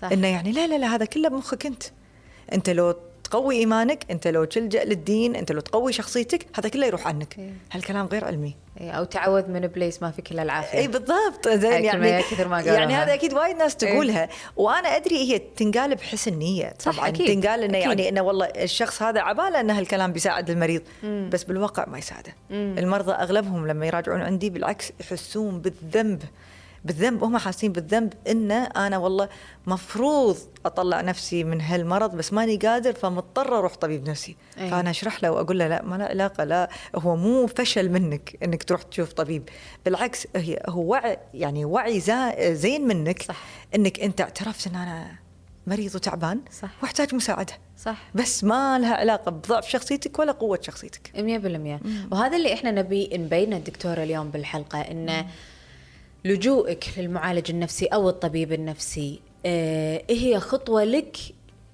صح. 0.00 0.12
إنه 0.12 0.26
يعني 0.26 0.52
لا 0.52 0.66
لا 0.66 0.78
لا 0.78 0.94
هذا 0.94 1.04
كله 1.04 1.28
بمخك 1.28 1.66
أنت. 1.66 1.82
أنت 2.52 2.70
لو 2.70 2.94
تقوي 3.24 3.54
إيمانك 3.58 4.06
أنت 4.10 4.26
لو 4.26 4.44
تلجأ 4.44 4.84
للدين 4.84 5.36
أنت 5.36 5.52
لو 5.52 5.60
تقوي 5.60 5.92
شخصيتك 5.92 6.46
هذا 6.56 6.68
كله 6.68 6.86
يروح 6.86 7.06
عنك. 7.06 7.38
إيه. 7.38 7.52
هالكلام 7.72 8.06
غير 8.06 8.24
علمي. 8.24 8.56
إيه، 8.80 8.90
أو 8.90 9.04
تعوذ 9.04 9.50
من 9.50 9.64
إبليس 9.64 10.02
ما 10.02 10.10
فيك 10.10 10.32
الا 10.32 10.42
العافية. 10.42 10.78
اي 10.78 10.88
بالضبط. 10.88 11.48
زين 11.48 11.84
يعني 11.84 12.22
كثر 12.22 12.48
ما 12.48 12.56
قالوها. 12.56 12.74
يعني 12.74 12.94
هذا 12.94 13.14
أكيد 13.14 13.34
وايد 13.34 13.56
ناس 13.56 13.76
تقولها. 13.76 14.28
وأنا 14.56 14.96
أدري 14.96 15.16
هي 15.16 15.38
تنقال 15.38 15.94
بحسن 15.94 16.32
نية. 16.38 16.74
طبعا 16.84 17.08
أكيد، 17.08 17.42
تنقال 17.42 17.62
إنه. 17.62 17.78
يعني 17.78 18.08
إنه 18.08 18.22
والله 18.22 18.46
الشخص 18.46 19.02
هذا 19.02 19.20
عبالة 19.20 19.60
إن 19.60 19.70
هالكلام 19.70 20.12
بيساعد 20.12 20.50
المريض. 20.50 20.82
بس 21.04 21.44
بالواقع 21.44 21.88
ما 21.88 21.98
يساعده. 21.98 22.34
المرضى 22.50 23.12
أغلبهم 23.12 23.66
لما 23.66 23.86
يراجعون 23.86 24.22
عندي 24.22 24.50
بالعكس 24.50 24.92
يحسون 25.00 25.60
بالذنب. 25.60 26.22
بالذنب 26.84 27.24
هم 27.24 27.36
حاسين 27.36 27.72
بالذنب 27.72 28.12
إن 28.28 28.50
أنا 28.52 28.98
والله 28.98 29.28
مفروض 29.66 30.36
أطلع 30.66 31.00
نفسي 31.00 31.44
من 31.44 31.60
هالمرض 31.60 32.16
بس 32.16 32.32
ماني 32.32 32.56
قادر 32.56 32.92
فمضطر 32.92 33.58
أروح 33.58 33.74
طبيب 33.74 34.08
نفسي. 34.08 34.36
أي. 34.58 34.70
فأنا 34.70 34.90
أشرح 34.90 35.22
له 35.22 35.30
وأقول 35.30 35.58
له 35.58 35.68
لا 35.68 35.82
ما 35.82 35.96
له 35.96 36.04
علاقة 36.04 36.44
لا 36.44 36.68
هو 36.96 37.16
مو 37.16 37.46
فشل 37.46 37.88
منك 37.88 38.36
إنك 38.42 38.62
تروح 38.62 38.82
تشوف 38.82 39.12
طبيب. 39.12 39.48
بالعكس 39.84 40.26
هي 40.36 40.62
هو 40.68 40.82
وعي 40.90 41.18
يعني 41.34 41.64
وعي 41.64 42.00
زين 42.54 42.86
منك 42.86 43.22
صح. 43.22 43.36
إنك 43.74 44.00
أنت 44.00 44.20
اعترفت 44.20 44.66
إن 44.66 44.74
أنا 44.74 45.06
مريض 45.66 45.94
وتعبان 45.94 46.40
صح. 46.60 46.70
واحتاج 46.82 47.14
مساعدة. 47.14 47.52
صح. 47.78 47.96
بس 48.14 48.44
ما 48.44 48.78
لها 48.78 48.94
علاقة 48.94 49.30
بضعف 49.30 49.68
شخصيتك 49.68 50.18
ولا 50.18 50.32
قوة 50.32 50.58
شخصيتك. 50.62 51.10
100% 51.14 52.12
وهذا 52.12 52.36
اللي 52.36 52.54
إحنا 52.54 52.70
نبي 52.70 53.10
نبينه 53.12 53.56
الدكتوره 53.56 54.02
اليوم 54.02 54.30
بالحلقة 54.30 54.80
إنه 54.80 55.26
لجوءك 56.24 56.84
للمعالج 56.96 57.50
النفسي 57.50 57.86
أو 57.86 58.08
الطبيب 58.08 58.52
النفسي. 58.52 59.20
آه 59.46 60.02
هي 60.10 60.40
خطوة 60.40 60.84
لك 60.84 61.16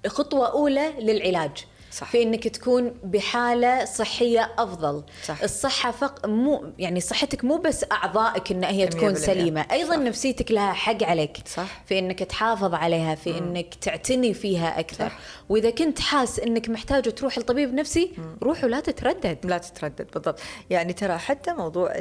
خطوة 0.06 0.52
أولى 0.52 0.92
للعلاج؟ 0.98 1.66
صح. 1.90 2.11
في 2.11 2.22
إنك 2.22 2.48
تكون 2.48 2.94
بحالة 3.05 3.85
صحية 3.85 4.50
أفضل 4.59 5.05
صح. 5.24 5.42
الصحة 5.42 5.90
فق 5.90 6.26
مو 6.26 6.72
يعني 6.79 7.00
صحتك 7.00 7.44
مو 7.44 7.57
بس 7.57 7.85
أعضائك 7.92 8.53
إن 8.53 8.64
هي 8.64 8.87
تكون 8.87 9.14
100%. 9.14 9.18
سليمة 9.18 9.66
أيضا 9.72 9.94
صح. 9.94 9.98
نفسيتك 10.03 10.50
لها 10.53 10.72
حق 10.72 11.03
عليك 11.03 11.37
صح. 11.46 11.83
في 11.87 11.98
إنك 11.98 12.18
تحافظ 12.22 12.74
عليها 12.74 13.14
في 13.14 13.38
إنك 13.38 13.74
تعتني 13.74 14.35
فيها 14.35 14.81
أكثر 14.81 15.09
صح. 15.09 15.18
وإذا 15.48 15.70
كنت 15.70 16.00
حاس 16.00 16.40
إنك 16.40 16.68
محتاج 16.68 17.14
تروح 17.14 17.38
لطبيب 17.38 17.74
نفسي 17.74 18.12
روح 18.42 18.64
ولا 18.64 18.81
تتردد 18.81 19.38
لا 19.46 19.59
تتردد 19.59 20.07
بالضبط 20.14 20.40
يعني 20.70 20.92
ترى 20.92 21.18
حتى 21.18 21.53
موضوع 21.53 21.92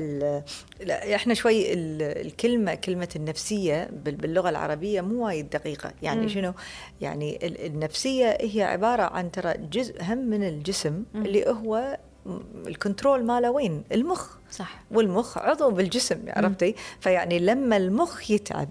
إحنا 1.16 1.34
شوي 1.34 1.74
ال- 1.74 2.26
الكلمة 2.28 2.76
كلمة 2.76 3.10
النفسية 3.16 3.90
بال- 3.92 4.16
باللغة 4.16 4.50
العربية 4.50 5.02
مو 5.02 5.26
وايد 5.26 5.50
دقيقة 5.50 5.92
يعني 6.02 6.22
مم. 6.22 6.28
شنو 6.30 6.54
يعني 7.02 7.40
ال- 7.48 7.66
النفسية 7.66 8.38
هي 8.42 8.64
عبارة 8.64 9.04
عن 9.04 9.32
ترى 9.32 9.52
جزء 9.80 10.04
هم 10.04 10.18
من 10.18 10.44
الجسم 10.44 11.04
اللي 11.16 11.46
هو 11.50 11.98
م- 12.26 12.40
الكنترول 12.68 13.24
ماله 13.26 13.52
وين 13.52 13.84
المخ 13.92 14.38
صح 14.52 14.82
والمخ 14.92 15.38
عضو 15.38 15.70
بالجسم 15.72 16.20
عرفتي 16.28 16.76
فيعني 17.00 17.40
لما 17.40 17.78
المخ 17.78 18.32
يتعب 18.32 18.70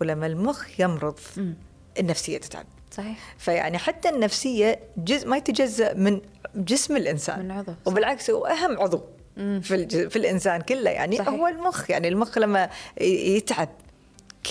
ولما 0.00 0.26
المخ 0.26 0.80
يمرض 0.80 1.18
مم. 1.36 1.54
النفسية 2.00 2.38
تتعب 2.38 2.66
صحيح 2.90 3.18
فيعني 3.38 3.78
حتى 3.78 4.08
النفسية 4.08 4.78
جزء 4.96 5.28
ما 5.28 5.36
يتجزأ 5.36 5.94
من 5.94 6.20
جسم 6.56 6.96
الإنسان 6.96 7.38
من 7.44 7.50
عضو، 7.50 7.72
صح. 7.72 7.92
وبالعكس 7.92 8.30
هو 8.30 8.46
أهم 8.46 8.80
عضو. 8.80 9.00
في. 9.36 10.08
في 10.10 10.16
الإنسان 10.16 10.60
كله 10.60 10.90
يعني 10.90 11.16
صحيح. 11.16 11.28
هو 11.28 11.46
المخ 11.48 11.90
يعني 11.90 12.08
المخ 12.08 12.38
لما 12.38 12.70
يتعب 13.00 13.68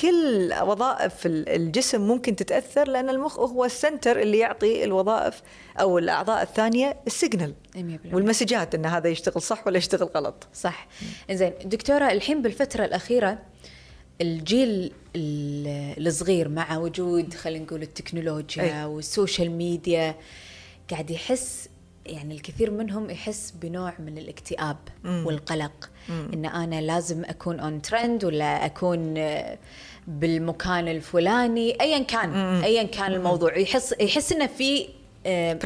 كل 0.02 0.54
وظائف 0.62 1.26
ال- 1.26 1.50
الجسم 1.50 2.02
ممكن 2.02 2.36
تتأثر 2.36 2.88
لأن 2.88 3.10
المخ 3.10 3.40
هو 3.40 3.66
ال 3.66 3.73
center 3.73 4.20
اللي 4.22 4.38
يعطي 4.38 4.84
الوظائف 4.84 5.42
أو 5.80 5.98
الأعضاء 5.98 6.42
الثانية 6.44 6.98
ال 7.08 7.13
signal. 7.13 7.54
100% 7.76 7.80
والمسجات 8.14 8.76
أن 8.76 8.86
هذا 8.86 9.10
يشتغل 9.10 9.42
صح 9.42 9.68
ولا 9.68 9.78
يشتغل 9.78 10.10
غلط. 10.16 10.48
صح. 10.54 10.88
زين 11.32 11.54
دكتورة 11.66 12.12
الحين 12.12 12.42
بالفترة 12.42 12.86
الأخيرة 12.86 13.40
الجيل 14.22 14.92
ال- 15.16 16.08
الصغير 16.08 16.50
مع 16.50 16.78
وجود 16.78 17.34
خلينا 17.34 17.66
نقول 17.66 17.82
التكنولوجيا 17.82 18.64
أي. 18.64 18.86
وال 18.86 19.02
social 19.02 19.52
media 19.52 20.16
قاعد 20.92 21.12
يحس 21.12 21.70
يعني 22.06 22.34
الكثير 22.36 22.72
منهم 22.72 23.10
يحس 23.10 23.52
بنوع 23.52 23.94
من 24.00 24.18
الاكتئاب 24.18 24.78
مم. 25.04 25.24
والقلق. 25.28 25.90
مم. 26.10 26.30
إن 26.34 26.46
أنا 26.46 26.82
لازم 26.82 27.26
أكون 27.26 27.60
on 27.60 27.82
trend 27.82 28.26
ولا 28.26 28.66
أكون 28.66 29.18
آه، 29.18 29.58
بالمكان 30.08 30.88
الفلاني. 30.88 31.82
ايا 31.82 32.00
كان. 32.04 32.30
مم. 32.30 32.62
ايا 32.64 32.84
كان 32.84 33.14
الموضوع. 33.14 33.58
يحس 33.58 33.96
يحس 34.00 34.32
إنه 34.32 34.48
في. 34.48 34.88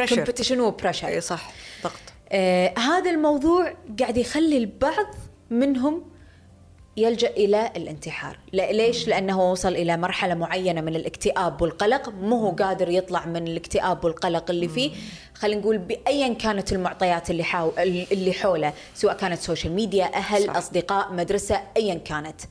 competition 0.09 0.59
و 0.59 0.65
pressure 0.65 1.07
أي 1.07 1.21
صح. 1.21 1.51
ضغط. 1.83 1.93
آه 2.31 2.73
هذا 2.79 3.11
الموضوع 3.11 3.73
قاعد 3.99 4.17
يخلي 4.17 4.57
البعض 4.57 5.15
منهم 5.49 6.03
يلجأ 7.01 7.29
إلى 7.29 7.71
الانتحار. 7.75 8.37
لا 8.53 8.71
ليش؟ 8.71 9.07
لأنه 9.07 9.51
وصل 9.51 9.75
إلى 9.75 9.97
مرحلة 9.97 10.33
معينة 10.33 10.81
من 10.81 10.95
الاكتئاب 10.95 11.61
والقلق. 11.61 12.09
مو 12.09 12.35
هو 12.35 12.51
قادر 12.51 12.89
يطلع 12.89 13.25
من 13.25 13.47
الاكتئاب 13.47 14.05
والقلق 14.05 14.51
اللي 14.51 14.67
فيه. 14.67 14.91
خلينا 15.33 15.61
نقول 15.61 15.77
بأيا 15.77 16.33
كانت 16.33 16.73
المعطيات 16.73 17.29
اللي 17.29 17.43
حاول 17.43 17.73
اللي 18.11 18.33
حوله 18.33 18.73
سواء 18.93 19.13
كانت 19.17 19.39
social 19.39 19.73
media 19.73 20.05
أهل 20.15 20.47
صح. 20.47 20.55
أصدقاء 20.55 21.13
مدرسة 21.13 21.61
ايا 21.77 21.95
كانت. 21.95 22.41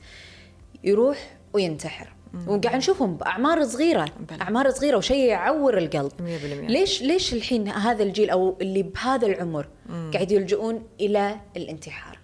يروح 0.83 1.37
وينتحر. 1.53 2.13
وقاعد 2.47 2.75
نشوفهم 2.75 3.17
بأعمار 3.17 3.65
صغيرة. 3.65 4.05
أعمار 4.41 4.69
صغيرة 4.69 4.97
وشيء 4.97 5.25
يعور 5.27 5.77
القلب. 5.77 6.11
100% 6.19 6.23
ليش؟ 6.69 7.01
ليش 7.01 7.33
الحين 7.33 7.67
هذا 7.67 8.03
الجيل 8.03 8.29
أو 8.29 8.57
اللي 8.61 8.83
بهذا 8.83 9.27
العمر 9.27 9.67
قاعد 10.13 10.31
يلجؤون 10.31 10.83
إلى 11.01 11.35
الانتحار؟ 11.57 12.19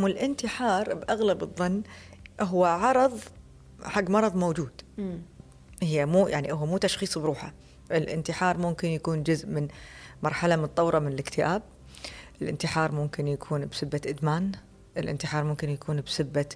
مو 0.00 0.06
الانتحار 0.06 0.94
بأغلب 0.94 1.42
الظن 1.42 1.82
هو 2.40 2.64
عرض 2.64 3.18
حق 3.82 4.10
مرض 4.10 4.36
موجود. 4.36 4.70
هي 5.82 6.06
مو 6.06 6.28
يعني 6.28 6.52
هو 6.52 6.66
مو 6.66 6.76
تشخيص 6.76 7.18
بروحه. 7.18 7.52
الانتحار 7.90 8.58
ممكن 8.58 8.88
يكون 8.88 9.22
جزء 9.22 9.46
من 9.46 9.68
مرحلة 10.22 10.56
متطورة 10.56 10.98
من 10.98 11.12
الاكتئاب. 11.12 11.62
الانتحار 12.42 12.92
ممكن 12.92 13.28
يكون 13.28 13.66
بسبة 13.66 14.00
إدمان. 14.06 14.52
الانتحار 14.96 15.44
ممكن 15.44 15.70
يكون 15.70 16.00
بسبة 16.00 16.46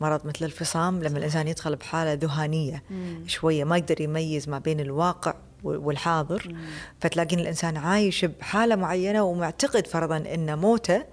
مرض 0.00 0.26
مثل 0.26 0.44
الفصام. 0.44 1.02
لما 1.02 1.18
الإنسان 1.18 1.48
يدخل 1.48 1.76
بحالة 1.76 2.12
ذهانيه 2.12 2.82
شوية 3.26 3.64
ما 3.64 3.76
يقدر 3.76 4.00
يميز 4.00 4.48
ما 4.48 4.58
بين 4.58 4.80
الواقع 4.80 5.34
والحاضر 5.64 6.56
فتلاقين 7.00 7.40
الإنسان 7.40 7.76
عايش 7.76 8.24
بحالة 8.24 8.76
معينة 8.76 9.22
ومعتقد 9.22 9.86
فرضا 9.86 10.16
إن 10.16 10.58
موته 10.58 11.04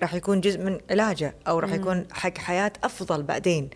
راح 0.00 0.14
يكون 0.14 0.40
جزء 0.40 0.60
من 0.60 0.78
علاجه 0.90 1.34
أو 1.48 1.58
راح 1.58 1.72
يكون 1.72 2.06
حق 2.12 2.38
حياة 2.38 2.72
أفضل 2.84 3.22
بعدين. 3.22 3.70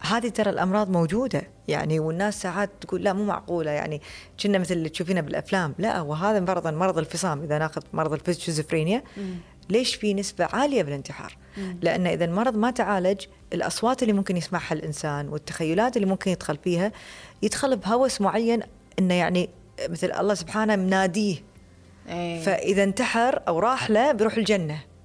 هذه 0.00 0.28
ترى 0.28 0.50
الأمراض 0.50 0.90
موجودة 0.90 1.42
يعني 1.68 2.00
والناس 2.00 2.42
ساعات 2.42 2.70
تقول 2.80 3.04
لا 3.04 3.12
مو 3.12 3.24
معقولة 3.24 3.70
يعني 3.70 4.00
كنا 4.42 4.58
مثل 4.58 4.74
اللي 4.74 4.88
تشوفينه 4.88 5.20
بالأفلام. 5.20 5.74
لا 5.78 6.00
وهذا 6.00 6.44
فرضا 6.44 6.70
مرض 6.70 6.98
الفصام 6.98 7.42
إذا 7.42 7.58
ناخذ 7.58 7.82
مرض 7.92 8.28
الشيزوفرينيا 8.28 9.02
ليش 9.70 9.94
في 9.94 10.14
نسبة 10.14 10.48
عالية 10.52 10.82
بالانتحار؟ 10.82 11.36
لأن 11.80 12.06
إذا 12.06 12.24
المرض 12.24 12.56
ما 12.56 12.70
تعالج 12.70 13.26
الأصوات 13.52 14.02
اللي 14.02 14.12
ممكن 14.12 14.36
يسمعها 14.36 14.72
الإنسان 14.72 15.28
والتخيلات 15.28 15.96
اللي 15.96 16.08
ممكن 16.08 16.30
يدخل 16.30 16.56
فيها 16.56 16.92
يدخل 17.42 17.76
بهوس 17.76 18.20
معين 18.20 18.60
إنه 18.98 19.14
يعني 19.14 19.50
مثل 19.88 20.12
الله 20.12 20.34
سبحانه 20.34 20.76
مناديه. 20.76 21.36
إيه. 22.08 22.42
فإذا 22.42 22.84
انتحر 22.84 23.42
أو 23.48 23.58
راح 23.58 23.90
له 23.90 24.12
بيروح 24.12 24.38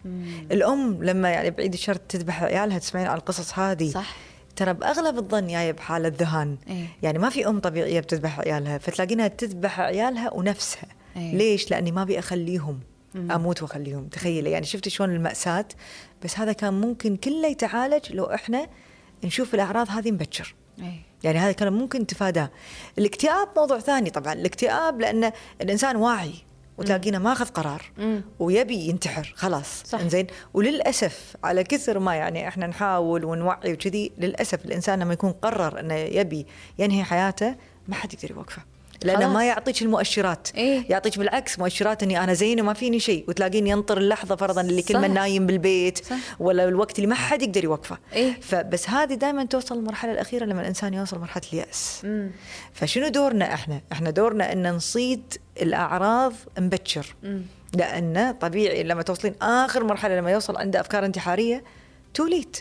الجنه 0.06 0.48
الأم 0.52 1.04
لما 1.04 1.30
يعني 1.30 1.50
بعيد 1.50 1.74
الشر 1.74 1.96
تذبح 1.96 2.44
عيالها 2.44 2.78
تسمعين 2.78 3.08
على 3.08 3.20
القصص 3.20 3.60
هذه 3.60 3.90
صح. 3.90 4.16
ترى 4.56 4.74
بأغلب 4.74 5.18
الظن 5.18 5.48
جاية 5.48 5.72
بحالة 5.72 6.14
ذهان 6.18 6.58
إيه. 6.68 6.86
يعني 7.04 7.20
ما 7.20 7.30
في 7.30 7.48
أم 7.48 7.60
طبيعية 7.60 8.00
بتذبح 8.00 8.40
عيالها 8.40 8.78
فتلاقينها 8.78 9.28
تذبح 9.28 9.80
عيالها 9.80 10.34
ونفسها. 10.34 10.90
إيه. 11.18 11.36
ليش؟ 11.36 11.72
لأني 11.72 11.92
ما 11.92 12.02
أبي 12.02 12.20
أخليهم 12.20 12.80
أموت 13.16 13.64
وأخليهم. 13.64 14.08
تخيلي 14.08 14.52
يعني 14.52 14.66
شفتي 14.66 14.90
شلون 14.90 15.16
المأساة؟ 15.16 15.66
بس 16.24 16.40
هذا 16.40 16.54
كان 16.54 16.74
ممكن 16.74 17.16
كله 17.16 17.48
يتعالج 17.48 18.14
لو 18.14 18.26
إحنا 18.26 18.68
نشوف 19.24 19.56
الأعراض 19.56 19.90
هذه 19.90 20.12
مبكر 20.12 20.56
إيه. 20.80 21.02
يعني 21.24 21.40
هذا 21.40 21.52
كان 21.52 21.74
ممكن 21.74 22.08
تفاداه. 22.08 22.50
الاكتئاب 22.98 23.48
موضوع 23.58 23.80
ثاني 23.80 24.10
طبعا. 24.10 24.34
الاكتئاب 24.34 25.02
لأن 25.02 25.32
الإنسان 25.62 25.96
واعي. 25.96 26.34
وتلاقينه 26.80 27.18
ماخذ 27.18 27.46
قرار. 27.46 27.82
مم. 27.98 28.22
ويبي 28.40 28.76
ينتحر. 28.76 29.34
خلاص. 29.36 29.84
صح. 29.86 30.00
إنزين. 30.00 30.28
وللأسف 30.54 31.36
على 31.44 31.64
كثر 31.64 32.00
ما 32.00 32.16
يعني 32.16 32.48
إحنا 32.48 32.68
نحاول 32.68 33.26
ونوعي 33.26 33.74
وكذي 33.74 34.12
للأسف 34.18 34.66
الإنسان 34.66 35.00
لما 35.00 35.14
يكون 35.14 35.32
قرر 35.32 35.80
إنه 35.80 35.94
يبي 35.94 36.46
ينهي 36.80 37.04
حياته 37.04 37.56
ما 37.88 37.96
حد 37.96 38.14
يقدر 38.14 38.32
يوقفه. 38.32 38.62
لأنه. 39.04 39.34
ما 39.34 39.46
يعطيك 39.46 39.82
المؤشرات 39.82 40.48
إيه. 40.56 40.84
يعطيك 40.90 41.18
بالعكس 41.18 41.60
مؤشرات 41.60 42.04
إني 42.04 42.24
أنا 42.24 42.34
زين 42.34 42.62
وما 42.62 42.74
فيني 42.74 43.00
شيء 43.00 43.26
وتلاقين 43.28 43.68
ينطر 43.68 43.98
اللحظة 43.98 44.36
فرضا 44.36 44.62
اللي 44.62 44.82
كل. 44.82 44.98
من 44.98 45.14
نايم 45.14 45.46
بالبيت 45.48 46.06
صح. 46.06 46.16
ولا 46.40 46.68
الوقت 46.68 46.96
اللي 47.00 47.08
ما 47.08 47.16
حد 47.16 47.42
يقدر 47.42 47.64
يوقفه 47.64 47.98
إيه. 48.14 48.42
فبس 48.42 48.90
هذه 48.90 49.14
دائما 49.14 49.46
توصل 49.46 49.78
المرحلة 49.78 50.12
الأخيرة 50.12 50.46
لما 50.46 50.62
الإنسان 50.62 50.94
يوصل 50.94 51.20
مرحلة 51.20 51.44
اليأس 51.54 52.02
مم. 52.04 52.32
فشنو 52.74 53.08
دورنا 53.08 53.54
إحنا؟ 53.54 53.82
إحنا 53.92 54.10
دورنا 54.10 54.54
إن 54.54 54.72
نصيد 54.72 55.34
الأعراض 55.62 56.34
مبكر 56.60 57.16
مم. 57.24 57.42
لأن 57.76 58.36
طبيعي 58.42 58.84
لما 58.84 59.02
توصلين 59.02 59.34
آخر 59.42 59.84
مرحلة 59.84 60.18
لما 60.18 60.32
يوصل 60.32 60.58
عنده 60.58 60.80
أفكار 60.80 61.06
انتحارية 61.06 61.64
توليت. 62.14 62.58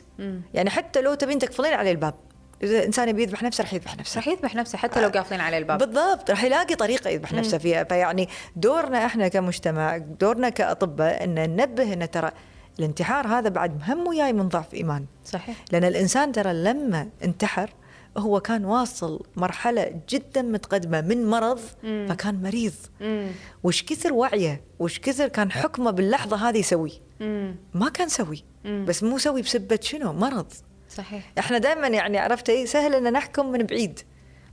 يعني 0.54 0.70
حتى 0.70 1.00
لو 1.00 1.14
تبين 1.14 1.38
تقفلين 1.38 1.72
عليه 1.72 1.90
الباب 1.90 2.14
إذا 2.62 2.78
الإنسان 2.78 3.08
يبي 3.08 3.22
يذبح 3.22 3.42
نفسه 3.42 3.62
راح 3.62 3.74
يذبح 3.74 3.96
نفسه. 3.96 4.16
راح 4.16 4.28
يذبح 4.28 4.54
نفسه 4.54 4.78
حتى 4.78 5.00
لو 5.00 5.08
قافلين 5.08 5.40
عليه 5.40 5.58
الباب. 5.58 5.78
بالضبط 5.78 6.30
راح 6.30 6.44
يلاقي 6.44 6.74
طريقة 6.74 7.10
يذبح 7.10 7.32
نفسه 7.32 7.58
فيها. 7.58 7.84
فيعني 7.84 8.28
دورنا 8.56 9.06
إحنا 9.06 9.28
كمجتمع 9.28 9.96
دورنا 9.96 10.48
كأطباء 10.48 11.24
إن 11.24 11.34
ننبه 11.34 11.92
إن 11.92 12.10
ترى 12.10 12.30
الانتحار 12.78 13.26
هذا 13.26 13.48
بعد 13.48 13.82
هم 13.88 14.06
وياي 14.06 14.32
من 14.32 14.48
ضعف 14.48 14.74
إيمان. 14.74 15.06
صحيح. 15.24 15.56
لأن 15.72 15.84
الإنسان 15.84 16.32
ترى 16.32 16.52
لما 16.52 17.08
انتحر 17.24 17.70
هو 18.16 18.40
كان 18.40 18.64
واصل 18.64 19.26
مرحلة 19.36 20.00
جدا 20.08 20.42
متقدمة 20.42 21.00
من 21.00 21.26
مرض 21.26 21.60
مم. 21.82 22.06
فكان 22.08 22.42
مريض. 22.42 22.74
مم. 23.00 23.30
وش 23.62 23.82
كثر 23.82 24.12
وعيه 24.12 24.62
وش 24.78 24.98
كثر 24.98 25.28
كان 25.28 25.52
حكمه 25.52 25.90
باللحظة 25.90 26.48
هذه 26.48 26.58
يسوي؟ 26.58 26.92
مم. 27.20 27.56
ما 27.74 27.88
كان 27.88 28.08
سوي. 28.08 28.44
مم. 28.64 28.84
بس 28.88 29.02
مو 29.02 29.18
سوي 29.18 29.42
بسبة 29.42 29.78
شنو؟ 29.82 30.12
مرض. 30.12 30.52
صحيح. 30.98 31.22
إحنا 31.38 31.58
دائما 31.58 31.88
يعني 31.88 32.18
عرفتي 32.18 32.66
سهل 32.66 32.94
ان 32.94 33.12
نحكم 33.12 33.52
من 33.52 33.58
بعيد 33.58 34.00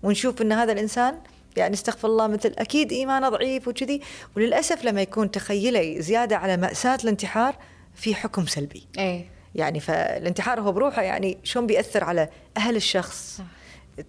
ونشوف 0.03 0.41
إن 0.41 0.51
هذا 0.51 0.71
الإنسان 0.71 1.17
يعني 1.57 1.73
استغفر 1.73 2.07
الله 2.07 2.27
مثل 2.27 2.53
أكيد 2.57 2.91
إيمانه 2.91 3.29
ضعيف 3.29 3.67
وكذي 3.67 4.01
وللأسف 4.37 4.85
لما 4.85 5.01
يكون 5.01 5.31
تخيلي 5.31 6.01
زيادة 6.01 6.37
على 6.37 6.57
مأساة 6.57 6.97
الانتحار 7.03 7.55
في 7.95 8.15
حكم 8.15 8.45
سلبي. 8.45 8.87
إيه. 8.97 9.25
يعني 9.55 9.79
فالانتحار 9.79 10.61
هو 10.61 10.71
بروحه 10.71 11.01
يعني 11.01 11.37
شلون 11.43 11.67
بيأثر 11.67 12.03
على 12.03 12.29
أهل 12.57 12.75
الشخص؟ 12.75 13.37
صح. 13.37 13.43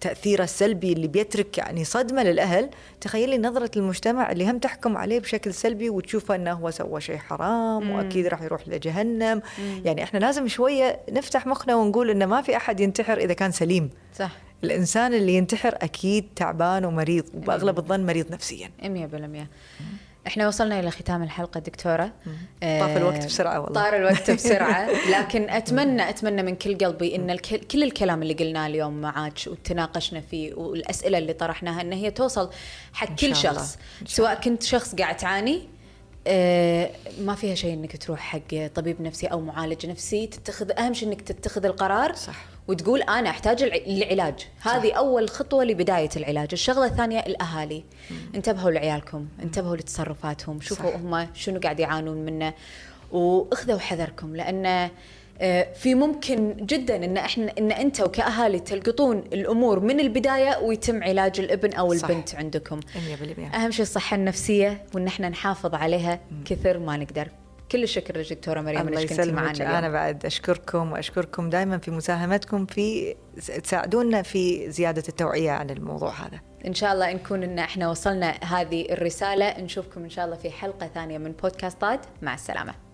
تأثيره 0.01 0.43
السلبي 0.43 0.93
اللي 0.93 1.07
بيترك 1.07 1.57
يعني 1.57 1.83
صدمة 1.83 2.23
للأهل. 2.23 2.69
تخيلي 3.01 3.37
نظرة 3.37 3.71
المجتمع 3.77 4.31
اللي 4.31 4.51
هم 4.51 4.57
تحكم 4.59 4.97
عليه 4.97 5.19
بشكل 5.19 5.53
سلبي 5.53 5.89
وتشوفه 5.89 6.35
أنه 6.35 6.53
هو 6.53 6.71
سوى 6.71 7.01
شيء 7.01 7.17
حرام 7.17 7.83
مم. 7.83 7.91
وأكيد 7.91 8.27
راح 8.27 8.41
يروح 8.41 8.67
لجهنم. 8.67 9.41
مم. 9.59 9.81
يعني 9.85 10.03
إحنا 10.03 10.19
لازم 10.19 10.47
شوية 10.47 10.99
نفتح 11.11 11.47
مخنا 11.47 11.75
ونقول 11.75 12.09
أنه 12.09 12.25
ما 12.25 12.41
في 12.41 12.57
أحد 12.57 12.79
ينتحر 12.79 13.17
إذا 13.17 13.33
كان 13.33 13.51
سليم. 13.51 13.89
صح. 14.15 14.31
الإنسان 14.63 15.13
اللي 15.13 15.33
ينتحر 15.33 15.75
أكيد 15.81 16.27
تعبان 16.35 16.85
ومريض 16.85 17.23
وبأغلب 17.33 17.77
الظن 17.77 18.05
مريض 18.05 18.31
نفسيا. 18.31 18.71
100% 18.83 19.47
إحنا 20.27 20.47
وصلنا 20.47 20.79
إلى 20.79 20.91
ختام 20.91 21.23
الحلقة 21.23 21.59
دكتورة 21.59 22.11
آه، 22.63 22.79
طاف 22.79 22.97
الوقت 22.97 23.25
بسرعة 23.25 23.59
والله. 23.59 23.81
طار 23.81 23.95
الوقت 23.95 24.31
بسرعة 24.37 24.89
لكن 25.11 25.49
أتمنى 25.49 26.09
أتمنى 26.09 26.43
من 26.43 26.55
كل 26.55 26.77
قلبي 26.77 27.15
إن 27.15 27.29
الكل 27.29 27.57
كل 27.57 27.83
الكلام 27.83 28.21
اللي 28.21 28.33
قلناه 28.33 28.67
اليوم 28.67 29.01
معاك 29.01 29.39
وتناقشنا 29.47 30.21
فيه 30.21 30.53
والأسئلة 30.53 31.17
اللي 31.17 31.33
طرحناها 31.33 31.81
إن 31.81 31.93
هي 31.93 32.11
توصل 32.11 32.49
حق 32.93 33.15
كل. 33.15 33.35
شخص 33.35 33.77
سواء 34.05 34.35
كنت 34.35 34.63
شخص 34.63 34.95
قاعد 34.95 35.17
تعاني 35.17 35.61
آه، 36.27 36.89
ما 37.21 37.35
فيها 37.35 37.55
شيء 37.55 37.73
إنك 37.73 37.97
تروح 37.97 38.19
حق 38.19 38.67
طبيب 38.75 39.01
نفسي 39.01 39.27
أو 39.27 39.41
معالج 39.41 39.85
نفسي 39.85 40.27
تتخذ 40.27 40.71
أهم 40.79 40.93
شيء 40.93 41.07
إنك 41.07 41.21
تتخذ 41.21 41.65
القرار 41.65 42.13
صح. 42.13 42.35
وتقول 42.67 43.01
أنا 43.01 43.29
أحتاج 43.29 43.63
الع- 43.63 43.75
العلاج 43.87 44.47
هذه 44.61 44.93
أول 44.93 45.29
خطوة 45.29 45.63
لبداية 45.63 46.09
العلاج. 46.17 46.47
الشغلة 46.53 46.85
الثانية 46.85 47.19
الأهالي. 47.19 47.83
انتبهوا 48.35 48.71
لعيالكم 48.71 49.27
انتبهوا 49.43 49.75
لتصرفاتهم. 49.75 50.61
شوفوا 50.61 50.89
صح. 50.91 50.95
هم 50.95 51.27
شنو 51.33 51.59
قاعد 51.59 51.79
يعانون 51.79 52.17
منه. 52.17 52.53
وأخذوا 53.11 53.79
حذركم 53.79 54.35
لأن 54.35 54.89
آه، 55.41 55.73
في 55.73 55.95
ممكن 55.95 56.55
جدا 56.59 56.95
إن 57.05 57.17
إحنا 57.17 57.51
إن 57.59 57.71
أنتم 57.71 58.05
كاهالي 58.05 58.59
تلقطون 58.59 59.17
الأمور 59.17 59.79
من 59.79 59.99
البداية 59.99 60.57
ويتم 60.63 61.03
علاج 61.03 61.39
الابن 61.39 61.73
أو 61.73 61.93
صح. 61.95 62.09
البنت 62.09 62.35
عندكم. 62.35 62.79
100% 62.79 63.55
أهم 63.55 63.71
شيء 63.71 63.81
الصحة 63.81 64.15
النفسية 64.15 64.85
وإن 64.95 65.07
إحنا 65.07 65.29
نحافظ 65.29 65.75
عليها 65.75 66.19
كثر 66.45 66.79
ما 66.79 66.97
نقدر. 66.97 67.27
كل 67.71 67.83
الشكر 67.83 68.17
للدكتورة 68.17 68.61
مريم 68.61 68.87
الله 68.87 69.01
إنك 69.01 69.09
كنتي 69.09 69.31
معنا 69.31 69.51
اليوم. 69.51 69.69
أنا 69.69 69.89
بعد 69.89 70.25
أشكركم 70.25 70.91
وأشكركم 70.91 71.49
دائما 71.49 71.77
في 71.77 71.91
مساهمتكم 71.91 72.65
في 72.65 73.15
تساعدونا 73.63 74.21
في 74.21 74.71
زيادة 74.71 75.03
التوعية 75.09 75.51
عن 75.51 75.69
الموضوع 75.69 76.11
هذا. 76.11 76.39
إن 76.65 76.73
شاء 76.73 76.93
الله 76.93 77.13
نكون 77.13 77.43
إن 77.43 77.59
إحنا 77.59 77.89
وصلنا 77.89 78.31
هذه 78.43 78.91
الرسالة 78.91 79.61
نشوفكم 79.61 80.03
إن 80.03 80.09
شاء 80.09 80.25
الله 80.25 80.35
في 80.35 80.51
حلقة 80.51 80.87
ثانية 80.87 81.17
من 81.17 81.31
بودكاستات. 81.31 81.99
مع 82.21 82.33
السلامة. 82.33 82.86